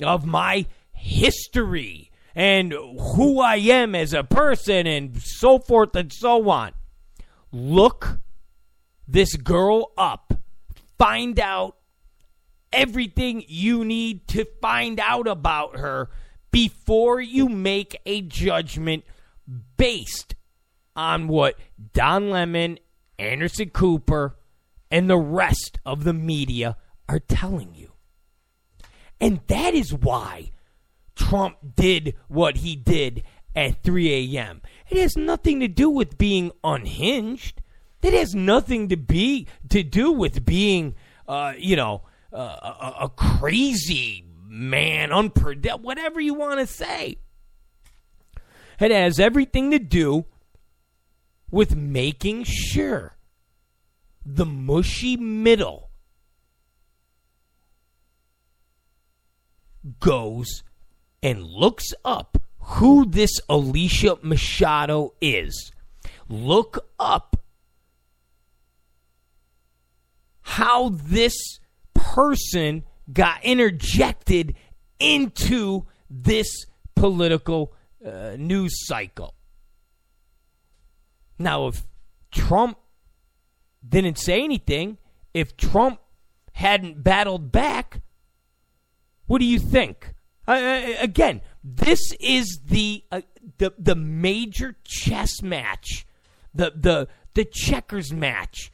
of 0.02 0.26
my 0.26 0.66
history 0.94 2.12
and 2.34 2.72
who 2.72 3.42
I 3.42 3.56
am 3.56 3.96
as 3.96 4.14
a 4.14 4.24
person 4.24 4.88
and 4.88 5.20
so 5.22 5.60
forth 5.60 5.96
and 5.96 6.14
so 6.14 6.50
on. 6.50 6.72
Look 7.52 8.20
this 9.08 9.36
girl 9.36 9.92
up. 9.98 10.34
Find 10.98 11.40
out 11.40 11.77
everything 12.72 13.44
you 13.48 13.86
need 13.86 14.28
to 14.30 14.46
find 14.62 15.00
out 15.00 15.28
about 15.28 15.78
her 15.78 16.10
before 16.52 17.22
you 17.22 17.50
make 17.50 18.00
a 18.06 18.22
judgment 18.22 19.04
based 19.78 20.36
on 20.96 21.28
what 21.28 21.58
Don 21.94 22.30
Lemon, 22.30 22.80
Anderson 23.20 23.70
Cooper, 23.70 24.38
and 24.90 25.10
the 25.10 25.18
rest 25.18 25.80
of 25.86 26.04
the 26.04 26.14
media 26.14 26.78
are 27.08 27.20
telling 27.20 27.74
you. 27.76 27.92
And 29.20 29.42
that 29.48 29.74
is 29.74 29.94
why 29.94 30.52
Trump 31.16 31.58
did 31.76 32.16
what 32.28 32.58
he 32.58 32.76
did 32.76 33.24
at 33.56 33.84
3 33.84 34.36
a.m. 34.36 34.62
It 34.90 34.98
has 34.98 35.18
nothing 35.18 35.60
to 35.60 35.68
do 35.68 35.90
with 35.90 36.18
being 36.18 36.52
unhinged. 36.64 37.62
It 38.02 38.14
has 38.14 38.36
nothing 38.36 38.90
to 38.90 38.98
be 38.98 39.48
to 39.70 39.84
do 39.84 40.12
with 40.12 40.46
being, 40.46 40.96
uh, 41.28 41.54
you 41.58 41.76
know, 41.76 42.04
uh, 42.34 42.38
a, 42.38 42.96
a, 43.06 43.10
crazy 43.10 44.26
man, 44.46 45.12
unpredictable, 45.12 45.86
whatever 45.86 46.20
you 46.20 46.34
want 46.34 46.60
to 46.60 46.68
say. 46.68 47.18
It 48.80 48.92
has 48.92 49.20
everything 49.20 49.72
to 49.72 49.80
do 49.80 50.26
with 51.50 51.76
making 51.76 52.44
sure 52.44 53.18
the 54.26 54.46
mushy 54.46 55.16
middle 55.16 55.90
goes 60.00 60.64
and 61.24 61.44
looks 61.44 61.94
up 62.04 62.38
who 62.60 63.06
this 63.06 63.40
Alicia 63.48 64.18
Machado 64.22 65.14
is. 65.22 65.72
Look 66.28 66.86
up 67.00 67.38
how 70.42 70.90
this 70.90 71.60
person 71.98 72.84
got 73.12 73.44
interjected 73.44 74.56
into 75.00 75.86
this 76.10 76.66
political 76.96 77.74
uh, 78.06 78.36
news 78.38 78.86
cycle. 78.86 79.34
Now, 81.40 81.68
if 81.68 81.86
Trump 82.32 82.78
didn't 83.88 84.18
say 84.18 84.44
anything, 84.44 84.98
if 85.34 85.56
Trump 85.56 86.00
hadn't 86.54 87.04
battled 87.04 87.52
back, 87.52 88.02
what 89.28 89.40
do 89.40 89.46
you 89.46 89.60
think? 89.60 90.14
Uh, 90.48 90.94
again, 91.00 91.42
this 91.64 92.00
is 92.20 92.62
the 92.66 93.04
uh, 93.12 93.22
the 93.58 93.74
the 93.78 93.96
major 93.96 94.76
chess 94.86 95.42
match, 95.42 96.08
the 96.54 96.72
the 96.74 97.08
the 97.34 97.46
checkers 97.46 98.14
match, 98.14 98.72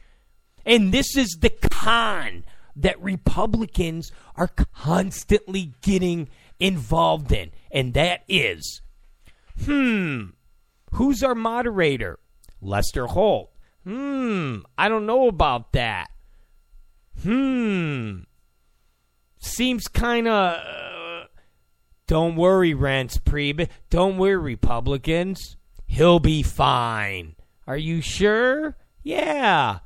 and 0.64 0.92
this 0.92 1.16
is 1.16 1.36
the 1.40 1.50
con 1.50 2.44
that 2.76 3.00
Republicans 3.02 4.10
are 4.36 4.48
constantly 4.48 5.72
getting 5.82 6.28
involved 6.58 7.32
in, 7.32 7.50
and 7.70 7.94
that 7.94 8.22
is, 8.28 8.82
hmm, 9.64 10.24
who's 10.92 11.22
our 11.22 11.34
moderator? 11.34 12.18
Lester 12.60 13.06
Holt. 13.06 13.50
Hmm, 13.84 14.60
I 14.78 14.88
don't 14.88 15.06
know 15.06 15.28
about 15.28 15.72
that. 15.72 16.10
Hmm, 17.22 18.20
seems 19.38 19.86
kind 19.88 20.26
of. 20.26 20.54
Uh, 20.56 21.24
don't 22.06 22.36
worry, 22.36 22.74
Reince 22.74 23.18
Priebus. 23.18 23.68
Don't 23.90 24.18
worry, 24.18 24.36
Republicans. 24.36 25.56
He'll 25.86 26.20
be 26.20 26.42
fine. 26.42 27.36
Are 27.66 27.76
you 27.76 28.00
sure? 28.00 28.76
Yeah. 29.02 29.78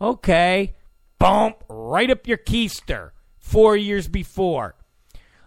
Okay. 0.00 0.74
Bump 1.20 1.62
right 1.68 2.10
up 2.10 2.26
your 2.26 2.38
keister. 2.38 3.10
Four 3.38 3.76
years 3.76 4.08
before. 4.08 4.74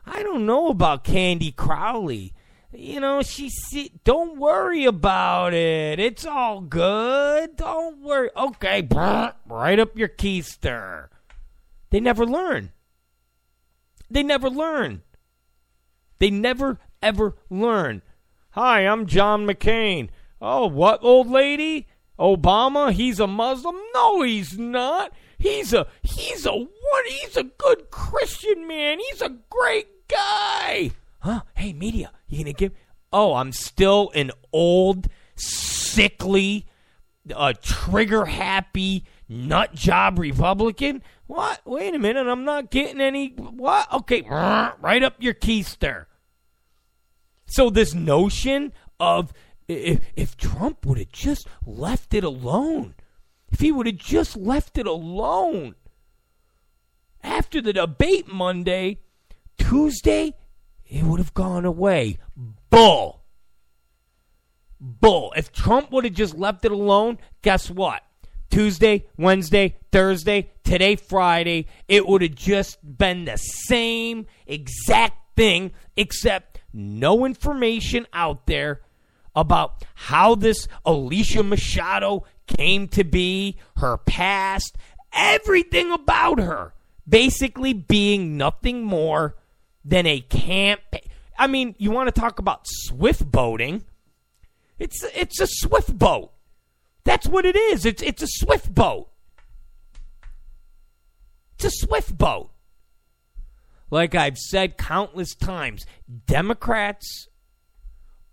I 0.06 0.22
don't 0.22 0.46
know 0.46 0.68
about 0.68 1.04
Candy 1.04 1.52
Crowley. 1.52 2.34
You 2.72 3.00
know, 3.00 3.24
she 3.24 3.50
see, 3.50 3.92
don't 4.04 4.38
worry 4.38 4.86
about 4.86 5.54
it. 5.56 6.00
It's 6.00 6.26
all 6.26 6.62
good. 6.62 7.56
Don't 7.56 8.02
worry. 8.02 8.30
Okay, 8.38 8.88
right 8.92 9.80
up 9.80 9.98
your 9.98 10.10
keister. 10.10 11.08
They 11.90 12.00
never 12.00 12.26
learn. 12.26 12.72
They 14.12 14.22
never 14.22 14.52
learn. 14.52 15.02
They 16.20 16.30
never, 16.30 16.80
ever 17.02 17.36
learn. 17.50 18.04
Hi, 18.52 18.82
I'm 18.82 19.08
John 19.08 19.48
McCain. 19.48 20.10
Oh, 20.40 20.68
what, 20.68 21.04
old 21.04 21.32
lady? 21.32 21.88
Obama? 22.20 22.92
He's 22.92 23.20
a 23.20 23.26
Muslim? 23.26 23.78
No, 23.96 24.22
he's 24.22 24.56
not. 24.58 25.12
He's 25.44 25.74
a 25.74 25.88
he's 26.02 26.46
a 26.46 26.54
what? 26.54 27.06
He's 27.06 27.36
a 27.36 27.44
good 27.44 27.92
Christian 27.92 28.66
man. 28.66 29.00
He's 29.00 29.22
a 29.22 29.36
great 29.50 30.08
guy. 30.08 30.92
Huh? 31.20 31.42
Hey, 31.58 31.74
media, 31.74 32.14
you 32.30 32.38
gonna 32.38 32.54
give? 32.54 32.72
Oh, 33.12 33.34
I'm 33.34 33.52
still 33.52 34.10
an 34.16 34.32
old, 34.54 35.10
sickly, 35.36 36.66
uh, 37.36 37.52
trigger 37.62 38.24
happy 38.24 39.04
nut 39.28 39.76
job 39.76 40.18
Republican. 40.18 41.04
What? 41.28 41.60
Wait 41.66 41.94
a 41.94 42.00
minute, 42.00 42.26
I'm 42.26 42.46
not 42.46 42.72
getting 42.72 43.02
any. 43.02 43.34
What? 43.36 43.92
Okay, 43.92 44.22
right 44.30 45.04
up 45.04 45.16
your 45.20 45.34
keister. 45.34 46.06
So 47.48 47.70
this 47.70 47.94
notion 47.94 48.72
of 48.98 49.34
if, 49.68 50.00
if 50.16 50.38
Trump 50.38 50.86
would 50.86 51.00
have 51.00 51.12
just 51.12 51.50
left 51.66 52.14
it 52.14 52.24
alone, 52.24 52.96
if 53.54 53.60
he 53.60 53.72
would 53.72 53.86
have 53.86 53.98
just 53.98 54.36
left 54.36 54.80
it 54.80 54.88
alone 54.88 55.76
after 57.24 57.62
the 57.62 57.72
debate 57.72 58.28
Monday, 58.28 59.00
Tuesday, 59.60 60.36
it 60.86 61.04
would 61.04 61.20
have 61.20 61.36
gone 61.36 61.64
away. 61.64 62.18
Bull. 62.72 63.24
Bull. 64.80 65.34
If 65.38 65.52
Trump 65.52 65.92
would 65.92 66.04
have 66.04 66.16
just 66.16 66.36
left 66.36 66.66
it 66.66 66.72
alone, 66.72 67.20
guess 67.44 67.70
what? 67.70 68.02
Tuesday, 68.50 69.06
Wednesday, 69.18 69.78
Thursday, 69.92 70.50
today, 70.64 70.96
Friday, 70.96 71.68
it 71.88 72.08
would 72.08 72.24
have 72.24 72.36
just 72.36 72.80
been 72.98 73.26
the 73.26 73.38
same 73.38 74.26
exact 74.48 75.36
thing, 75.36 75.72
except 75.96 76.60
no 76.74 77.24
information 77.24 78.08
out 78.14 78.48
there 78.48 78.82
about 79.36 79.84
how 79.96 80.36
this 80.36 80.68
Alicia 80.86 81.44
Machado 81.44 82.26
came 82.58 82.88
to 82.90 83.04
be, 83.04 83.58
her 83.78 83.98
past, 83.98 84.76
everything 85.12 85.92
about 85.92 86.40
her, 86.40 86.74
basically 87.08 87.74
being 87.74 88.38
nothing 88.38 88.84
more 88.84 89.36
than 89.86 90.06
a 90.06 90.22
camp. 90.22 90.82
I 91.38 91.48
mean, 91.48 91.76
you 91.78 91.92
want 91.92 92.14
to 92.14 92.20
talk 92.20 92.40
about 92.40 92.62
swift 92.66 93.30
boating? 93.32 93.84
It's 94.80 95.04
it's 95.16 95.40
a 95.40 95.48
swift 95.48 95.98
boat. 95.98 96.32
That's 97.04 97.28
what 97.28 97.46
it 97.46 97.56
is. 97.56 97.86
It's 97.86 98.02
it's 98.02 98.22
a 98.22 98.28
swift 98.28 98.74
boat. 98.74 99.10
It's 101.56 101.66
a 101.66 101.72
swift 101.72 102.18
boat. 102.18 102.52
Like 103.90 104.16
I've 104.16 104.38
said 104.38 104.78
countless 104.78 105.36
times, 105.36 105.86
Democrats 106.26 107.28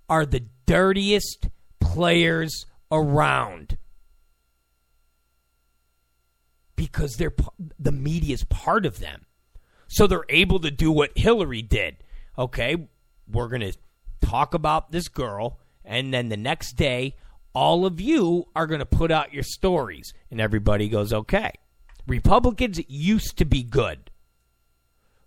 are 0.09 0.25
the 0.25 0.45
dirtiest 0.67 1.49
players 1.81 2.67
around 2.91 3.77
because 6.81 7.17
they're 7.17 7.35
the 7.79 7.93
media 7.93 8.33
is 8.33 8.45
part 8.45 8.87
of 8.87 9.01
them. 9.01 9.27
So 9.87 10.07
they're 10.07 10.25
able 10.31 10.61
to 10.61 10.71
do 10.71 10.91
what 10.91 11.11
Hillary 11.15 11.61
did. 11.61 11.99
Okay, 12.39 12.89
we're 13.31 13.49
going 13.49 13.61
to 13.61 13.77
talk 14.23 14.55
about 14.55 14.91
this 14.91 15.09
girl 15.09 15.59
and 15.85 16.15
then 16.15 16.31
the 16.31 16.39
next 16.39 16.77
day 16.77 17.17
all 17.53 17.85
of 17.85 18.01
you 18.01 18.47
are 18.57 18.67
going 18.67 18.79
to 18.79 18.87
put 18.87 19.11
out 19.11 19.35
your 19.35 19.43
stories 19.43 20.15
and 20.31 20.41
everybody 20.41 20.89
goes 20.89 21.13
okay. 21.13 21.53
Republicans 22.07 22.81
used 22.89 23.37
to 23.37 23.45
be 23.45 23.63
good. 23.63 24.11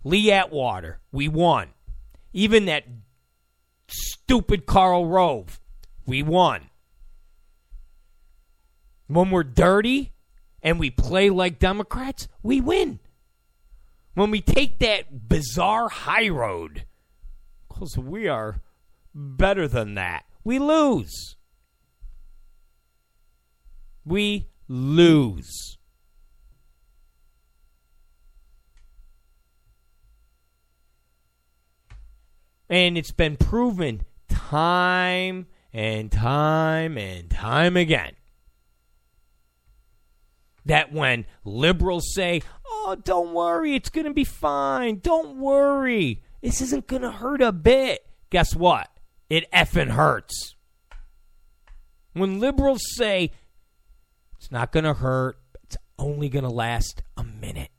Lee 0.02 0.32
Atwater, 0.32 0.98
we 1.12 1.28
won. 1.28 1.68
Even 2.32 2.64
that 2.64 2.84
stupid 3.86 4.66
Karl 4.66 5.06
Rove. 5.06 5.60
We 6.04 6.24
won. 6.24 6.62
When 9.06 9.30
we're 9.30 9.44
dirty 9.44 10.13
and 10.64 10.80
we 10.80 10.90
play 10.90 11.28
like 11.28 11.58
Democrats, 11.58 12.26
we 12.42 12.60
win. 12.60 12.98
When 14.14 14.30
we 14.30 14.40
take 14.40 14.78
that 14.78 15.28
bizarre 15.28 15.90
high 15.90 16.30
road, 16.30 16.86
because 17.68 17.98
we 17.98 18.26
are 18.26 18.62
better 19.14 19.68
than 19.68 19.94
that, 19.94 20.24
we 20.42 20.58
lose. 20.58 21.36
We 24.06 24.48
lose. 24.66 25.76
And 32.70 32.96
it's 32.96 33.12
been 33.12 33.36
proven 33.36 34.02
time 34.28 35.46
and 35.72 36.10
time 36.10 36.96
and 36.96 37.30
time 37.30 37.76
again 37.76 38.14
that 40.66 40.92
when 40.92 41.26
liberals 41.44 42.12
say, 42.14 42.42
oh, 42.66 42.96
don't 43.02 43.32
worry, 43.32 43.74
it's 43.74 43.90
going 43.90 44.06
to 44.06 44.12
be 44.12 44.24
fine, 44.24 44.98
don't 44.98 45.36
worry, 45.38 46.22
this 46.42 46.60
isn't 46.60 46.86
going 46.86 47.02
to 47.02 47.10
hurt 47.10 47.42
a 47.42 47.52
bit, 47.52 48.06
guess 48.30 48.54
what? 48.54 48.88
It 49.28 49.50
effing 49.52 49.90
hurts. 49.90 50.56
When 52.12 52.40
liberals 52.40 52.82
say, 52.96 53.32
it's 54.38 54.50
not 54.50 54.72
going 54.72 54.84
to 54.84 54.94
hurt, 54.94 55.38
it's 55.64 55.76
only 55.98 56.28
going 56.28 56.44
to 56.44 56.50
last 56.50 57.02
a 57.16 57.24
minute, 57.24 57.70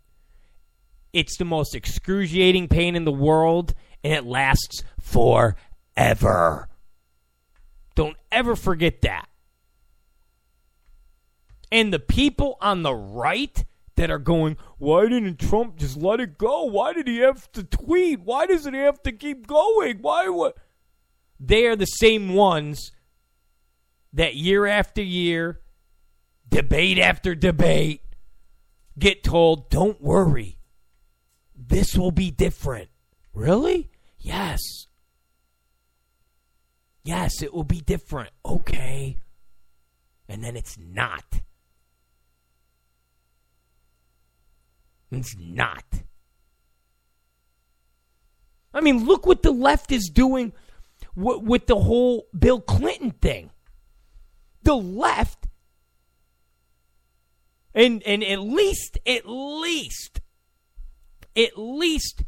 it's 1.13 1.38
the 1.38 1.45
most 1.45 1.75
excruciating 1.75 2.67
pain 2.67 2.95
in 2.95 3.05
the 3.05 3.11
world, 3.11 3.73
and 4.03 4.13
it 4.13 4.25
lasts 4.25 4.83
forever. 4.99 6.67
Don't 7.95 8.17
ever 8.31 8.55
forget 8.55 9.01
that. 9.03 9.29
And 11.76 11.91
the 11.91 11.99
people 11.99 12.57
on 12.61 12.84
the 12.84 12.95
right 12.95 13.65
that 13.97 14.09
are 14.09 14.17
going, 14.17 14.55
why 14.78 15.09
didn't 15.09 15.39
Trump 15.39 15.76
just 15.76 15.97
let 15.97 16.21
it 16.21 16.38
go? 16.38 16.63
Why 16.63 16.93
did 16.93 17.05
he 17.05 17.17
have 17.17 17.51
to 17.51 17.65
tweet? 17.65 18.21
Why 18.21 18.45
does 18.45 18.65
it 18.65 18.73
have 18.73 19.03
to 19.03 19.11
keep 19.11 19.45
going? 19.45 19.97
Why 19.97 20.30
what? 20.30 20.55
They 21.38 21.65
are 21.65 21.76
the 21.76 21.86
same 21.86 22.34
ones 22.34 22.93
that 24.13 24.36
year 24.36 24.65
after 24.65 25.01
year, 25.01 25.59
debate 26.47 26.97
after 26.97 27.36
debate, 27.36 28.03
get 28.97 29.21
told, 29.21 29.69
don't 29.69 30.01
worry, 30.01 30.57
this 31.53 31.97
will 31.97 32.11
be 32.11 32.32
different. 32.32 32.88
Really? 33.34 33.89
Yes. 34.17 34.61
Yes, 37.03 37.41
it 37.41 37.53
will 37.53 37.65
be 37.65 37.82
different. 37.82 38.30
Okay. 38.45 39.17
And 40.30 40.41
then 40.41 40.55
it's 40.55 40.78
not. 40.78 41.41
It's 45.12 45.36
not. 45.38 45.84
I 48.74 48.82
mean, 48.82 49.06
look 49.06 49.26
what 49.26 49.41
the 49.41 49.51
left 49.51 49.91
is 49.91 50.10
doing 50.14 50.53
w- 51.16 51.39
with 51.39 51.68
the 51.68 51.80
whole 51.80 52.28
Bill 52.38 52.60
Clinton 52.60 53.12
thing. 53.12 53.51
The 54.64 54.76
left, 54.76 55.47
and 57.74 58.01
and 58.03 58.24
at 58.24 58.39
least, 58.39 58.97
at 59.06 59.28
least, 59.28 60.22
at 61.38 61.58
least 61.58 62.24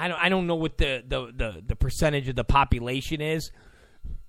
I 0.00 0.08
don't 0.08 0.18
I 0.18 0.28
don't 0.30 0.46
know 0.46 0.54
what 0.54 0.78
the, 0.78 1.04
the, 1.06 1.26
the, 1.26 1.62
the 1.66 1.76
percentage 1.76 2.28
of 2.28 2.34
the 2.36 2.44
population 2.44 3.20
is, 3.20 3.50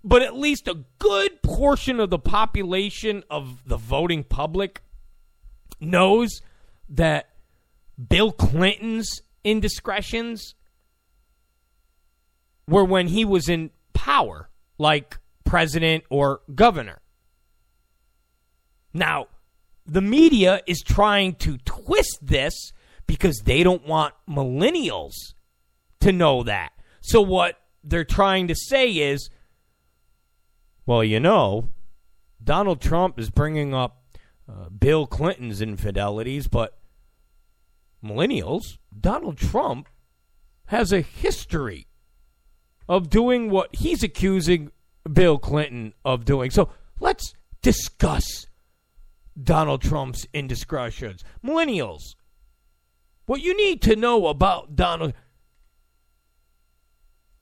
but 0.03 0.21
at 0.21 0.35
least 0.35 0.67
a 0.67 0.83
good 0.99 1.41
portion 1.41 1.99
of 2.01 2.09
the 2.09 2.19
population 2.19 3.23
of 3.29 3.63
the 3.65 3.77
voting 3.77 4.25
public 4.25 4.81
knows 5.79 6.41
that 6.91 7.29
Bill 8.09 8.31
Clinton's 8.31 9.21
indiscretions 9.43 10.55
were 12.67 12.85
when 12.85 13.07
he 13.07 13.25
was 13.25 13.49
in 13.49 13.71
power, 13.93 14.49
like 14.77 15.17
president 15.43 16.03
or 16.09 16.41
governor. 16.53 17.01
Now, 18.93 19.27
the 19.85 20.01
media 20.01 20.61
is 20.67 20.81
trying 20.81 21.35
to 21.35 21.57
twist 21.59 22.19
this 22.21 22.53
because 23.07 23.41
they 23.45 23.63
don't 23.63 23.85
want 23.85 24.13
millennials 24.29 25.13
to 26.01 26.11
know 26.11 26.43
that. 26.43 26.71
So 27.01 27.21
what 27.21 27.57
they're 27.83 28.03
trying 28.05 28.47
to 28.47 28.55
say 28.55 28.91
is, 28.91 29.29
well, 30.85 31.03
you 31.03 31.19
know, 31.19 31.69
Donald 32.43 32.81
Trump 32.81 33.19
is 33.19 33.29
bringing 33.29 33.73
up 33.73 34.03
uh, 34.47 34.69
Bill 34.69 35.07
Clinton's 35.07 35.61
infidelities, 35.61 36.47
but 36.47 36.77
millennials, 38.03 38.77
Donald 38.97 39.37
Trump 39.37 39.87
has 40.65 40.91
a 40.91 41.01
history 41.01 41.87
of 42.87 43.09
doing 43.09 43.49
what 43.49 43.75
he's 43.75 44.03
accusing 44.03 44.71
Bill 45.11 45.37
Clinton 45.37 45.93
of 46.03 46.25
doing. 46.25 46.51
So 46.51 46.69
let's 46.99 47.33
discuss 47.61 48.45
Donald 49.41 49.81
Trump's 49.81 50.25
indiscretions. 50.33 51.23
Millennials, 51.43 52.15
what 53.25 53.41
you 53.41 53.55
need 53.55 53.81
to 53.83 53.95
know 53.95 54.27
about 54.27 54.75
Donald 54.75 55.13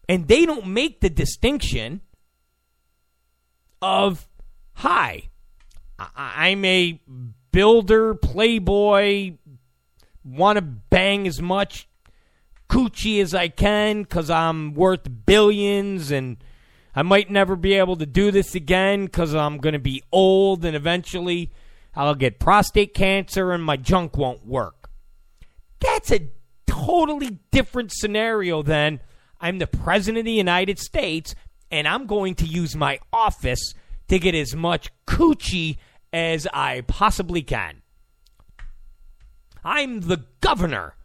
And 0.09 0.27
they 0.27 0.43
don't 0.47 0.65
make 0.65 1.01
the 1.01 1.09
distinction 1.11 2.01
of, 3.79 4.27
hi, 4.73 5.29
I'm 5.99 6.65
a 6.65 6.99
builder, 7.51 8.15
playboy, 8.15 9.33
want 10.35 10.57
to 10.57 10.61
bang 10.61 11.27
as 11.27 11.41
much 11.41 11.87
coochie 12.69 13.21
as 13.21 13.33
I 13.33 13.47
can 13.47 14.03
because 14.03 14.29
I'm 14.29 14.73
worth 14.73 15.07
billions 15.25 16.11
and 16.11 16.37
I 16.95 17.01
might 17.01 17.29
never 17.29 17.55
be 17.55 17.73
able 17.73 17.95
to 17.97 18.05
do 18.05 18.31
this 18.31 18.55
again 18.55 19.05
because 19.05 19.33
I'm 19.33 19.57
going 19.57 19.73
to 19.73 19.79
be 19.79 20.03
old 20.11 20.63
and 20.65 20.75
eventually 20.75 21.51
I'll 21.95 22.15
get 22.15 22.39
prostate 22.39 22.93
cancer 22.93 23.51
and 23.51 23.63
my 23.63 23.77
junk 23.77 24.17
won't 24.17 24.45
work. 24.45 24.89
That's 25.79 26.11
a 26.11 26.29
totally 26.67 27.39
different 27.51 27.91
scenario 27.91 28.61
than 28.61 29.01
I'm 29.41 29.57
the 29.59 29.67
President 29.67 30.19
of 30.19 30.25
the 30.25 30.31
United 30.31 30.79
States 30.79 31.35
and 31.71 31.87
I'm 31.87 32.05
going 32.05 32.35
to 32.35 32.45
use 32.45 32.75
my 32.75 32.99
office 33.11 33.73
to 34.07 34.19
get 34.19 34.35
as 34.35 34.55
much 34.55 34.91
coochie 35.05 35.77
as 36.11 36.47
I 36.53 36.81
possibly 36.81 37.41
can. 37.41 37.78
I'm 39.63 40.01
the 40.01 40.25
governor 40.41 40.95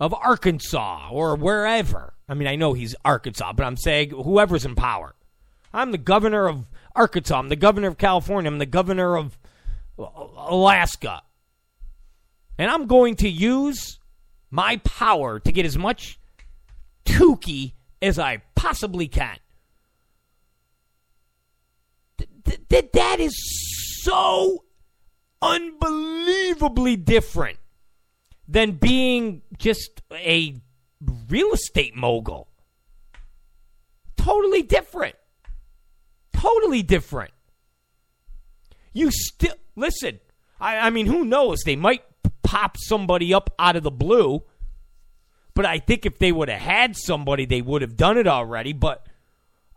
of 0.00 0.14
Arkansas 0.14 1.08
or 1.10 1.36
wherever. 1.36 2.14
I 2.28 2.34
mean, 2.34 2.48
I 2.48 2.56
know 2.56 2.72
he's 2.72 2.94
Arkansas, 3.04 3.52
but 3.52 3.64
I'm 3.64 3.76
saying 3.76 4.10
whoever's 4.10 4.64
in 4.64 4.74
power. 4.74 5.14
I'm 5.72 5.92
the 5.92 5.98
governor 5.98 6.46
of 6.46 6.66
Arkansas. 6.94 7.38
I'm 7.38 7.48
the 7.48 7.56
governor 7.56 7.88
of 7.88 7.98
California. 7.98 8.50
I'm 8.50 8.58
the 8.58 8.66
governor 8.66 9.16
of 9.16 9.38
Alaska. 9.98 11.22
And 12.58 12.70
I'm 12.70 12.86
going 12.86 13.16
to 13.16 13.28
use 13.28 13.98
my 14.50 14.76
power 14.78 15.40
to 15.40 15.52
get 15.52 15.66
as 15.66 15.76
much 15.76 16.18
Tukey 17.04 17.72
as 18.00 18.18
I 18.18 18.42
possibly 18.54 19.08
can. 19.08 19.36
Th- 22.18 22.60
th- 22.68 22.92
that 22.92 23.20
is 23.20 23.34
so 24.02 24.64
unbelievably 25.44 26.96
different 26.96 27.58
than 28.48 28.72
being 28.72 29.42
just 29.58 30.02
a 30.12 30.56
real 31.28 31.52
estate 31.52 31.94
mogul. 31.94 32.48
Totally 34.16 34.62
different. 34.62 35.16
Totally 36.32 36.82
different. 36.82 37.32
You 38.92 39.10
still 39.10 39.54
listen. 39.76 40.20
I, 40.60 40.78
I 40.78 40.90
mean, 40.90 41.06
who 41.06 41.24
knows? 41.24 41.62
They 41.64 41.76
might 41.76 42.02
pop 42.42 42.76
somebody 42.78 43.34
up 43.34 43.50
out 43.58 43.76
of 43.76 43.82
the 43.82 43.90
blue. 43.90 44.44
But 45.54 45.66
I 45.66 45.78
think 45.78 46.04
if 46.06 46.18
they 46.18 46.32
would 46.32 46.48
have 46.48 46.60
had 46.60 46.96
somebody, 46.96 47.44
they 47.44 47.62
would 47.62 47.82
have 47.82 47.96
done 47.96 48.18
it 48.18 48.26
already. 48.26 48.72
But 48.72 49.06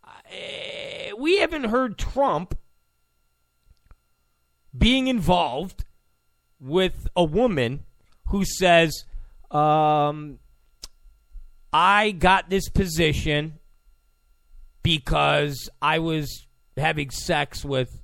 uh, 0.04 1.16
we 1.18 1.40
haven't 1.40 1.66
heard 1.66 1.98
Trump 1.98 2.58
being 4.78 5.08
involved 5.08 5.86
with 6.60 7.08
a 7.16 7.24
woman 7.24 7.84
who 8.28 8.44
says, 8.46 9.06
um, 9.52 10.40
I 11.72 12.12
got 12.12 12.50
this 12.50 12.70
position 12.70 13.60
because 14.84 15.70
I 15.82 16.00
was 16.00 16.46
having 16.76 17.10
sex 17.10 17.64
with 17.64 18.02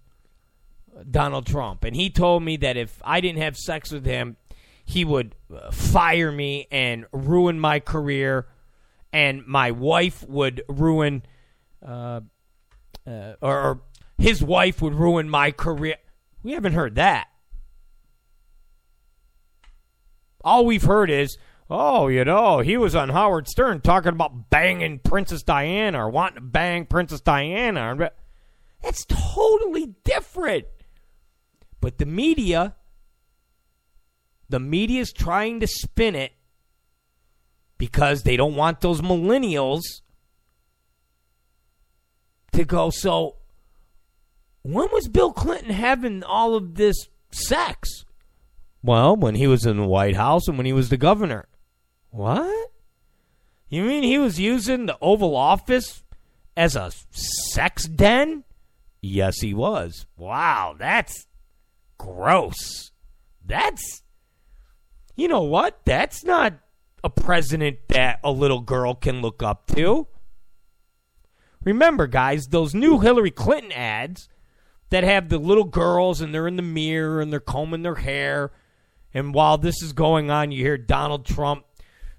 Donald 1.10 1.46
Trump. 1.46 1.84
And 1.84 1.96
he 1.96 2.10
told 2.10 2.44
me 2.44 2.58
that 2.58 2.78
if 2.78 3.02
I 3.04 3.22
didn't 3.22 3.42
have 3.42 3.58
sex 3.58 3.92
with 3.92 4.06
him, 4.06 4.38
he 4.86 5.06
would 5.06 5.36
uh, 5.54 5.72
fire 5.72 6.32
me 6.32 6.68
and 6.72 7.06
ruin 7.12 7.60
my 7.60 7.80
career, 7.80 8.48
and 9.12 9.46
my 9.48 9.72
wife 9.72 10.28
would 10.28 10.64
ruin, 10.68 11.24
uh, 11.86 12.22
uh, 13.08 13.34
or, 13.42 13.62
or 13.62 13.82
his 14.18 14.44
wife 14.44 14.82
would 14.82 14.94
ruin 14.94 15.30
my 15.30 15.52
career. 15.52 15.96
We 16.44 16.52
haven't 16.52 16.74
heard 16.74 16.96
that. 16.96 17.28
All 20.44 20.66
we've 20.66 20.84
heard 20.84 21.10
is, 21.10 21.38
oh, 21.70 22.10
you 22.10 22.26
know, 22.26 22.60
he 22.60 22.76
was 22.76 22.96
on 22.96 23.10
Howard 23.10 23.48
Stern 23.48 23.80
talking 23.80 24.12
about 24.12 24.50
banging 24.50 25.00
Princess 25.00 25.42
Diana 25.42 26.06
or 26.06 26.10
wanting 26.10 26.36
to 26.36 26.42
bang 26.42 26.86
Princess 26.86 27.22
Diana. 27.22 28.12
That's 28.82 29.06
totally 29.06 29.96
different. 30.04 30.66
But 31.80 31.98
the 31.98 32.06
media, 32.06 32.76
the 34.50 34.60
media 34.60 35.00
is 35.00 35.14
trying 35.14 35.62
to 35.62 35.68
spin 35.68 36.16
it 36.16 36.34
because 37.78 38.24
they 38.24 38.36
don't 38.36 38.56
want 38.56 38.82
those 38.82 39.02
millennials 39.02 39.82
to 42.52 42.66
go, 42.66 42.90
so 42.90 43.38
when 44.64 44.88
was 44.92 45.08
Bill 45.08 45.32
Clinton 45.32 45.72
having 45.72 46.24
all 46.24 46.56
of 46.56 46.76
this 46.76 46.96
sex? 47.32 48.06
Well, 48.82 49.16
when 49.16 49.36
he 49.36 49.48
was 49.48 49.66
in 49.66 49.78
the 49.78 49.86
White 49.86 50.16
House 50.16 50.48
and 50.48 50.58
when 50.58 50.66
he 50.66 50.74
was 50.74 50.90
the 50.90 50.98
governor. 50.98 51.48
What? 52.10 52.72
You 53.70 53.84
mean 53.84 54.04
he 54.04 54.18
was 54.18 54.40
using 54.40 54.86
the 54.86 54.98
Oval 55.02 55.36
Office 55.36 56.04
as 56.56 56.76
a 56.76 56.92
sex 57.12 57.86
den? 57.86 58.44
Yes, 59.02 59.40
he 59.40 59.54
was. 59.54 60.06
Wow, 60.18 60.76
that's 60.78 61.28
gross. 61.98 62.92
That's. 63.46 64.04
You 65.16 65.28
know 65.28 65.44
what? 65.44 65.82
That's 65.86 66.24
not 66.24 66.54
a 67.04 67.10
president 67.10 67.80
that 67.90 68.20
a 68.24 68.32
little 68.32 68.62
girl 68.62 68.96
can 68.96 69.22
look 69.22 69.44
up 69.44 69.68
to. 69.76 70.08
Remember, 71.64 72.08
guys, 72.08 72.48
those 72.48 72.74
new 72.74 73.00
Hillary 73.00 73.32
Clinton 73.32 73.72
ads 73.72 74.30
that 74.94 75.04
have 75.04 75.28
the 75.28 75.40
little 75.40 75.64
girls 75.64 76.22
and 76.22 76.36
they're 76.36 76.48
in 76.48 76.56
the 76.56 76.62
mirror 76.62 77.20
and 77.20 77.34
they're 77.34 77.40
combing 77.40 77.82
their 77.82 77.96
hair. 77.96 78.52
And 79.12 79.34
while 79.34 79.58
this 79.58 79.82
is 79.82 79.92
going 79.92 80.30
on, 80.30 80.52
you 80.52 80.64
hear 80.64 80.78
Donald 80.78 81.26
Trump, 81.26 81.66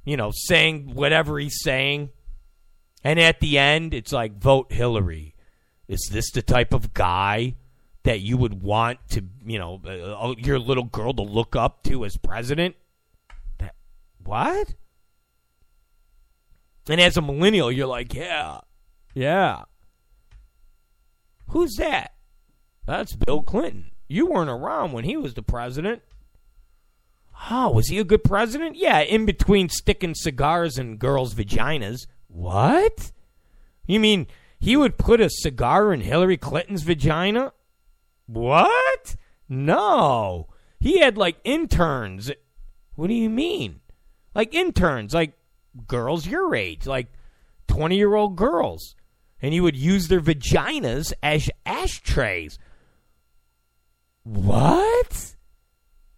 you 0.04 0.16
know, 0.16 0.32
saying 0.34 0.92
whatever 0.92 1.38
he's 1.38 1.60
saying. 1.62 2.10
And 3.04 3.20
at 3.20 3.38
the 3.38 3.58
end, 3.58 3.94
it's 3.94 4.12
like, 4.12 4.40
vote 4.40 4.72
Hillary. 4.72 5.36
Is 5.86 6.08
this 6.10 6.32
the 6.32 6.42
type 6.42 6.74
of 6.74 6.92
guy 6.92 7.54
that 8.02 8.22
you 8.22 8.36
would 8.36 8.60
want 8.60 8.98
to, 9.10 9.24
you 9.46 9.60
know, 9.60 9.80
uh, 9.86 10.34
your 10.36 10.58
little 10.58 10.82
girl 10.82 11.12
to 11.12 11.22
look 11.22 11.54
up 11.54 11.84
to 11.84 12.04
as 12.04 12.16
president? 12.16 12.74
That, 13.58 13.76
what? 14.18 14.74
And 16.88 17.00
as 17.00 17.16
a 17.16 17.22
millennial, 17.22 17.70
you're 17.70 17.86
like, 17.86 18.14
yeah, 18.14 18.62
yeah. 19.14 19.62
Who's 21.50 21.76
that? 21.76 22.13
That's 22.86 23.16
Bill 23.16 23.42
Clinton. 23.42 23.90
You 24.08 24.26
weren't 24.26 24.50
around 24.50 24.92
when 24.92 25.04
he 25.04 25.16
was 25.16 25.34
the 25.34 25.42
president. 25.42 26.02
Oh, 27.50 27.70
was 27.70 27.88
he 27.88 27.98
a 27.98 28.04
good 28.04 28.24
president? 28.24 28.76
Yeah, 28.76 29.00
in 29.00 29.26
between 29.26 29.68
sticking 29.68 30.14
cigars 30.14 30.78
in 30.78 30.96
girls' 30.96 31.34
vaginas. 31.34 32.06
What? 32.28 33.12
You 33.86 34.00
mean 34.00 34.26
he 34.58 34.76
would 34.76 34.98
put 34.98 35.20
a 35.20 35.28
cigar 35.28 35.92
in 35.92 36.00
Hillary 36.00 36.36
Clinton's 36.36 36.82
vagina? 36.82 37.52
What? 38.26 39.16
No. 39.48 40.48
He 40.80 41.00
had 41.00 41.18
like 41.18 41.36
interns. 41.44 42.30
What 42.94 43.08
do 43.08 43.14
you 43.14 43.28
mean? 43.28 43.80
Like 44.34 44.54
interns, 44.54 45.14
like 45.14 45.32
girls 45.86 46.26
your 46.26 46.54
age, 46.54 46.86
like 46.86 47.08
20 47.68 47.96
year 47.96 48.14
old 48.14 48.36
girls. 48.36 48.94
And 49.42 49.52
he 49.52 49.60
would 49.60 49.76
use 49.76 50.08
their 50.08 50.20
vaginas 50.20 51.12
as 51.22 51.50
ashtrays. 51.66 52.58
What? 54.24 55.34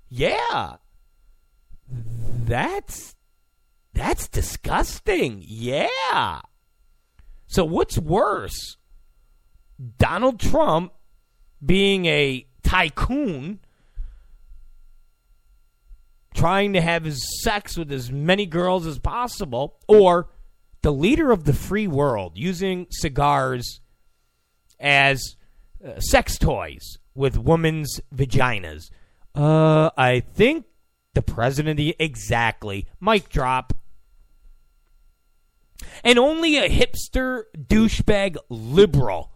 Yeah. 0.09 0.77
That's 2.45 3.15
that's 3.93 4.29
disgusting. 4.29 5.43
Yeah. 5.47 6.41
So 7.47 7.65
what's 7.65 7.99
worse? 7.99 8.77
Donald 9.99 10.41
Trump 10.41 10.93
being 11.65 12.07
a 12.07 12.47
tycoon 12.63 13.61
trying 16.35 16.75
to 16.75 16.81
have 16.81 17.05
his 17.05 17.43
sex 17.43 17.77
with 17.77 17.91
as 17.91 18.13
many 18.13 18.45
girls 18.47 18.87
as 18.87 18.99
possible 18.99 19.79
or 19.89 20.29
the 20.83 20.93
leader 20.93 21.33
of 21.33 21.45
the 21.45 21.53
free 21.55 21.87
world 21.87 22.33
using 22.37 22.87
cigars 22.91 23.81
as 24.79 25.37
uh, 25.85 25.99
sex 25.99 26.37
toys 26.39 26.99
with 27.17 27.39
women's 27.39 28.01
vaginas. 28.15 28.91
Uh, 29.35 29.91
I 29.97 30.21
think 30.21 30.67
the 31.15 31.23
president 31.23 31.79
the, 31.79 31.97
exactly. 31.99 32.87
Mic 33.01 33.29
drop. 33.29 33.73
And 36.05 36.19
only 36.19 36.57
a 36.57 36.69
hipster 36.69 37.45
douchebag 37.57 38.37
liberal 38.49 39.33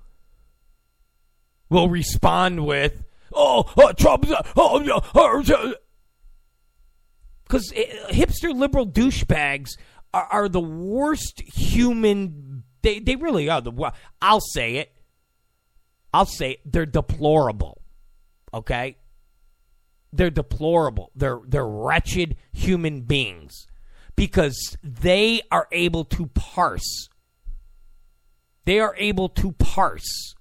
will 1.68 1.88
respond 1.88 2.66
with, 2.66 3.04
"Oh, 3.32 3.64
uh, 3.76 3.92
Trump's 3.92 4.30
oh, 4.56 4.80
uh, 5.14 5.72
because 7.44 7.72
uh, 7.72 8.12
hipster 8.12 8.54
liberal 8.54 8.86
douchebags 8.86 9.70
are, 10.14 10.28
are 10.30 10.48
the 10.48 10.60
worst 10.60 11.42
human. 11.54 12.64
They 12.82 13.00
they 13.00 13.16
really 13.16 13.48
are 13.48 13.60
the. 13.60 13.92
I'll 14.20 14.40
say 14.40 14.76
it. 14.76 14.92
I'll 16.12 16.26
say 16.26 16.58
they're 16.64 16.86
deplorable. 16.86 17.80
Okay, 18.52 18.96
they're 20.12 20.30
deplorable. 20.30 21.10
They're 21.14 21.40
they're 21.46 21.66
wretched 21.66 22.36
human 22.52 23.02
beings 23.02 23.66
because 24.16 24.76
they 24.82 25.42
are 25.50 25.68
able 25.72 26.04
to 26.06 26.26
parse. 26.26 27.08
They 28.64 28.80
are 28.80 28.94
able 28.98 29.28
to 29.30 29.52
parse 29.52 30.34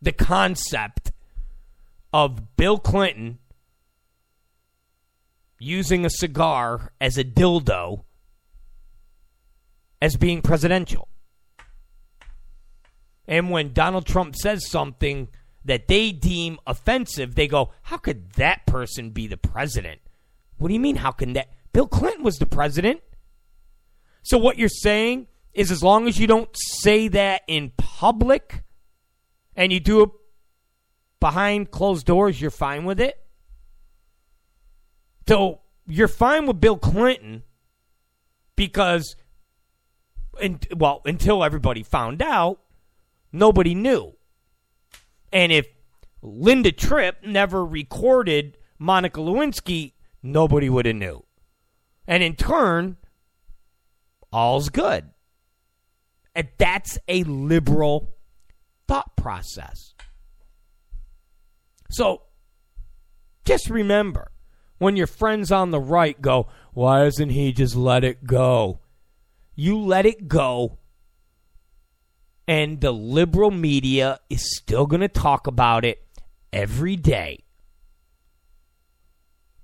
the 0.00 0.12
concept 0.12 1.12
of 2.12 2.56
Bill 2.56 2.78
Clinton 2.78 3.38
using 5.58 6.04
a 6.04 6.10
cigar 6.10 6.92
as 7.00 7.18
a 7.18 7.24
dildo 7.24 8.04
as 10.00 10.16
being 10.16 10.40
presidential. 10.40 11.08
And 13.28 13.50
when 13.50 13.74
Donald 13.74 14.06
Trump 14.06 14.34
says 14.34 14.68
something 14.68 15.28
that 15.66 15.86
they 15.86 16.12
deem 16.12 16.58
offensive, 16.66 17.34
they 17.34 17.46
go, 17.46 17.70
How 17.82 17.98
could 17.98 18.32
that 18.32 18.66
person 18.66 19.10
be 19.10 19.26
the 19.26 19.36
president? 19.36 20.00
What 20.56 20.68
do 20.68 20.74
you 20.74 20.80
mean, 20.80 20.96
how 20.96 21.12
can 21.12 21.34
that? 21.34 21.50
Bill 21.72 21.86
Clinton 21.86 22.24
was 22.24 22.36
the 22.36 22.46
president. 22.46 23.02
So 24.22 24.38
what 24.38 24.58
you're 24.58 24.70
saying 24.70 25.26
is 25.52 25.70
as 25.70 25.82
long 25.82 26.08
as 26.08 26.18
you 26.18 26.26
don't 26.26 26.48
say 26.54 27.08
that 27.08 27.42
in 27.46 27.72
public 27.76 28.64
and 29.54 29.72
you 29.72 29.78
do 29.78 30.02
it 30.02 30.10
behind 31.20 31.70
closed 31.70 32.06
doors, 32.06 32.40
you're 32.40 32.50
fine 32.50 32.84
with 32.84 32.98
it? 32.98 33.18
So 35.28 35.60
you're 35.86 36.08
fine 36.08 36.46
with 36.46 36.60
Bill 36.60 36.78
Clinton 36.78 37.42
because, 38.56 39.16
and, 40.40 40.66
well, 40.74 41.02
until 41.04 41.44
everybody 41.44 41.82
found 41.82 42.22
out, 42.22 42.60
nobody 43.32 43.74
knew. 43.74 44.14
And 45.32 45.52
if 45.52 45.66
Linda 46.22 46.72
Tripp 46.72 47.24
never 47.24 47.64
recorded 47.64 48.56
Monica 48.78 49.20
Lewinsky, 49.20 49.92
nobody 50.22 50.68
would 50.68 50.86
have 50.86 50.96
knew. 50.96 51.24
And 52.06 52.22
in 52.22 52.36
turn, 52.36 52.96
all's 54.32 54.68
good. 54.68 55.10
And 56.34 56.48
that's 56.56 56.98
a 57.08 57.24
liberal 57.24 58.14
thought 58.86 59.16
process. 59.16 59.94
So 61.90 62.22
just 63.44 63.70
remember 63.70 64.30
when 64.78 64.96
your 64.96 65.06
friends 65.06 65.50
on 65.50 65.70
the 65.70 65.80
right 65.80 66.20
go, 66.20 66.48
why 66.72 67.04
doesn't 67.04 67.30
he 67.30 67.52
just 67.52 67.74
let 67.74 68.04
it 68.04 68.24
go? 68.24 68.80
You 69.54 69.78
let 69.78 70.06
it 70.06 70.28
go, 70.28 70.78
and 72.48 72.80
the 72.80 72.90
liberal 72.90 73.50
media 73.50 74.18
is 74.30 74.56
still 74.56 74.86
going 74.86 75.02
to 75.02 75.08
talk 75.08 75.46
about 75.46 75.84
it 75.84 76.02
every 76.50 76.96
day. 76.96 77.44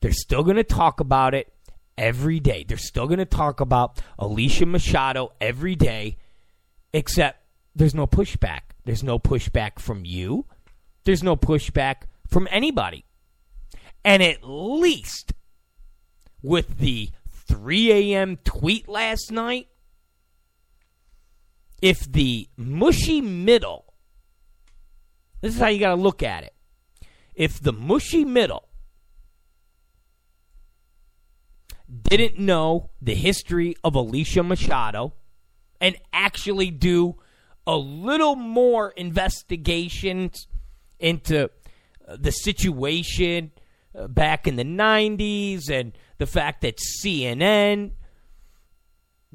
They're 0.02 0.12
still 0.12 0.44
going 0.44 0.56
to 0.56 0.64
talk 0.64 1.00
about 1.00 1.32
it 1.32 1.50
every 1.96 2.40
day. 2.40 2.62
They're 2.68 2.76
still 2.76 3.06
going 3.06 3.18
to 3.18 3.24
talk 3.24 3.60
about 3.60 4.02
Alicia 4.18 4.66
Machado 4.66 5.32
every 5.40 5.74
day, 5.74 6.18
except 6.92 7.40
there's 7.74 7.94
no 7.94 8.06
pushback. 8.06 8.60
There's 8.84 9.02
no 9.02 9.18
pushback 9.18 9.78
from 9.78 10.04
you. 10.04 10.44
There's 11.04 11.22
no 11.22 11.36
pushback 11.36 12.02
from 12.28 12.46
anybody. 12.50 13.06
And 14.04 14.22
at 14.22 14.40
least 14.42 15.32
with 16.42 16.76
the 16.78 17.08
3 17.32 17.92
a.m. 17.92 18.36
tweet 18.44 18.86
last 18.88 19.32
night, 19.32 19.68
if 21.82 22.10
the 22.10 22.48
mushy 22.56 23.20
middle, 23.20 23.94
this 25.40 25.54
is 25.54 25.60
how 25.60 25.68
you 25.68 25.80
got 25.80 25.94
to 25.94 26.00
look 26.00 26.22
at 26.22 26.44
it. 26.44 26.54
If 27.34 27.60
the 27.60 27.72
mushy 27.72 28.24
middle 28.24 28.68
didn't 32.02 32.38
know 32.38 32.90
the 33.00 33.14
history 33.14 33.76
of 33.84 33.94
Alicia 33.94 34.42
Machado 34.42 35.14
and 35.80 35.96
actually 36.12 36.70
do 36.70 37.16
a 37.66 37.76
little 37.76 38.36
more 38.36 38.90
investigations 38.90 40.46
into 40.98 41.50
the 42.08 42.30
situation 42.30 43.52
uh, 43.96 44.08
back 44.08 44.46
in 44.46 44.56
the 44.56 44.64
90s 44.64 45.70
and 45.70 45.92
the 46.18 46.26
fact 46.26 46.62
that 46.62 46.78
CNN, 46.78 47.92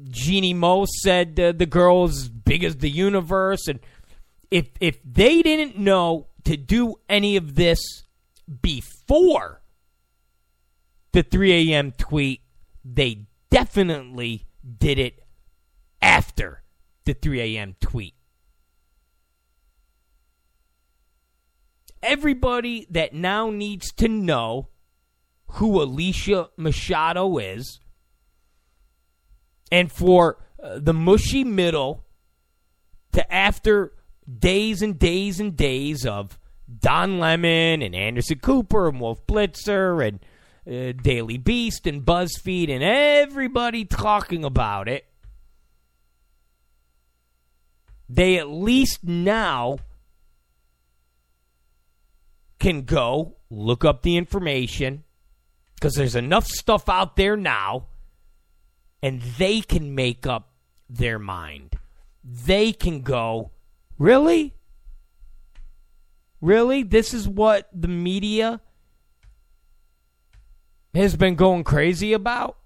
Jeanne 0.08 0.56
Moos 0.56 0.88
said 1.02 1.38
uh, 1.38 1.52
the 1.52 1.66
girl's 1.66 2.28
big 2.28 2.64
as 2.64 2.76
the 2.76 2.90
universe. 2.90 3.68
And 3.68 3.80
if, 4.50 4.68
if 4.80 4.98
they 5.04 5.42
didn't 5.42 5.78
know 5.78 6.28
to 6.44 6.56
do 6.56 6.96
any 7.08 7.36
of 7.36 7.54
this 7.54 8.04
before 8.62 9.62
the 11.12 11.22
3 11.22 11.72
a.m. 11.72 11.92
tweet, 11.92 12.40
they 12.84 13.26
definitely 13.50 14.46
did 14.78 14.98
it 14.98 15.22
after 16.00 16.62
the 17.04 17.14
3 17.14 17.56
a.m. 17.56 17.76
tweet. 17.80 18.14
everybody 22.02 22.86
that 22.90 23.12
now 23.12 23.50
needs 23.50 23.92
to 23.92 24.08
know 24.08 24.68
who 25.54 25.82
Alicia 25.82 26.48
Machado 26.56 27.38
is, 27.38 27.80
and 29.70 29.90
for 29.90 30.38
uh, 30.62 30.78
the 30.78 30.94
mushy 30.94 31.44
middle 31.44 32.04
to 33.12 33.32
after 33.32 33.92
days 34.38 34.82
and 34.82 34.98
days 34.98 35.40
and 35.40 35.56
days 35.56 36.06
of 36.06 36.38
Don 36.78 37.18
Lemon 37.18 37.82
and 37.82 37.94
Anderson 37.94 38.38
Cooper 38.38 38.88
and 38.88 39.00
Wolf 39.00 39.26
Blitzer 39.26 40.06
and 40.06 40.20
uh, 40.66 40.92
Daily 41.02 41.38
Beast 41.38 41.86
and 41.86 42.04
BuzzFeed 42.04 42.70
and 42.70 42.82
everybody 42.82 43.84
talking 43.84 44.44
about 44.44 44.88
it, 44.88 45.06
they 48.08 48.38
at 48.38 48.48
least 48.48 49.04
now 49.04 49.78
can 52.58 52.82
go 52.82 53.36
look 53.48 53.84
up 53.84 54.02
the 54.02 54.16
information 54.16 55.02
because 55.74 55.94
there's 55.94 56.14
enough 56.14 56.46
stuff 56.46 56.88
out 56.88 57.16
there 57.16 57.36
now 57.36 57.86
and 59.02 59.20
they 59.22 59.60
can 59.60 59.94
make 59.94 60.26
up 60.26 60.52
their 60.88 61.18
mind. 61.18 61.78
They 62.22 62.72
can 62.72 63.02
go, 63.02 63.50
really? 63.98 64.54
Really? 66.40 66.82
This 66.82 67.14
is 67.14 67.28
what 67.28 67.68
the 67.72 67.88
media 67.88 68.60
has 70.94 71.16
been 71.16 71.34
going 71.34 71.64
crazy 71.64 72.12
about? 72.12 72.56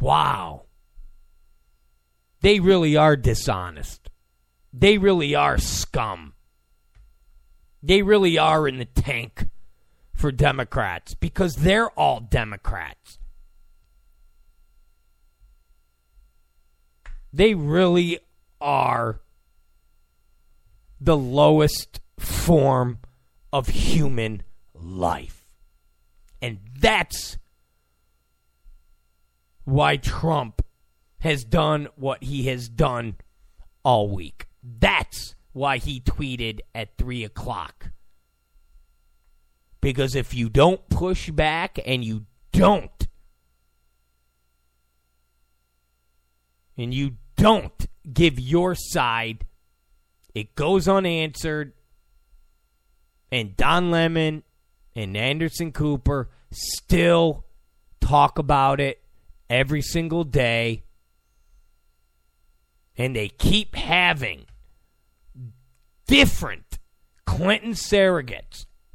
Wow. 0.00 0.64
They 2.40 2.60
really 2.60 2.96
are 2.96 3.16
dishonest. 3.16 4.10
They 4.72 4.98
really 4.98 5.34
are 5.34 5.58
scum 5.58 6.34
they 7.84 8.00
really 8.00 8.38
are 8.38 8.66
in 8.66 8.78
the 8.78 8.86
tank 8.86 9.46
for 10.14 10.32
Democrats 10.32 11.14
because 11.14 11.56
they're 11.56 11.90
all 11.90 12.20
Democrats. 12.20 13.18
They 17.32 17.54
really 17.54 18.20
are 18.60 19.20
the 21.00 21.16
lowest 21.16 22.00
form 22.18 22.98
of 23.52 23.68
human 23.68 24.42
life. 24.72 25.44
And 26.40 26.60
that's 26.78 27.36
why 29.64 29.96
Trump 29.96 30.62
has 31.20 31.44
done 31.44 31.88
what 31.96 32.22
he 32.22 32.44
has 32.44 32.68
done 32.68 33.16
all 33.82 34.08
week. 34.08 34.46
That's 34.62 35.34
why 35.52 35.78
he 35.78 36.00
tweeted 36.00 36.60
at 36.74 36.96
3 36.98 37.24
o'clock. 37.24 37.90
Because 39.84 40.14
if 40.14 40.32
you 40.32 40.48
don't 40.48 40.88
push 40.88 41.28
back 41.28 41.78
and 41.84 42.02
you 42.02 42.24
don't, 42.52 43.06
and 46.78 46.94
you 46.94 47.16
don't 47.36 47.86
give 48.10 48.40
your 48.40 48.74
side, 48.74 49.44
it 50.34 50.54
goes 50.54 50.88
unanswered. 50.88 51.74
And 53.30 53.58
Don 53.58 53.90
Lemon 53.90 54.42
and 54.96 55.18
Anderson 55.18 55.70
Cooper 55.70 56.30
still 56.50 57.44
talk 58.00 58.38
about 58.38 58.80
it 58.80 59.02
every 59.50 59.82
single 59.82 60.24
day. 60.24 60.84
And 62.96 63.14
they 63.14 63.28
keep 63.28 63.74
having 63.74 64.46
different 66.06 66.78
Clinton 67.26 67.72
surrogates 67.72 68.64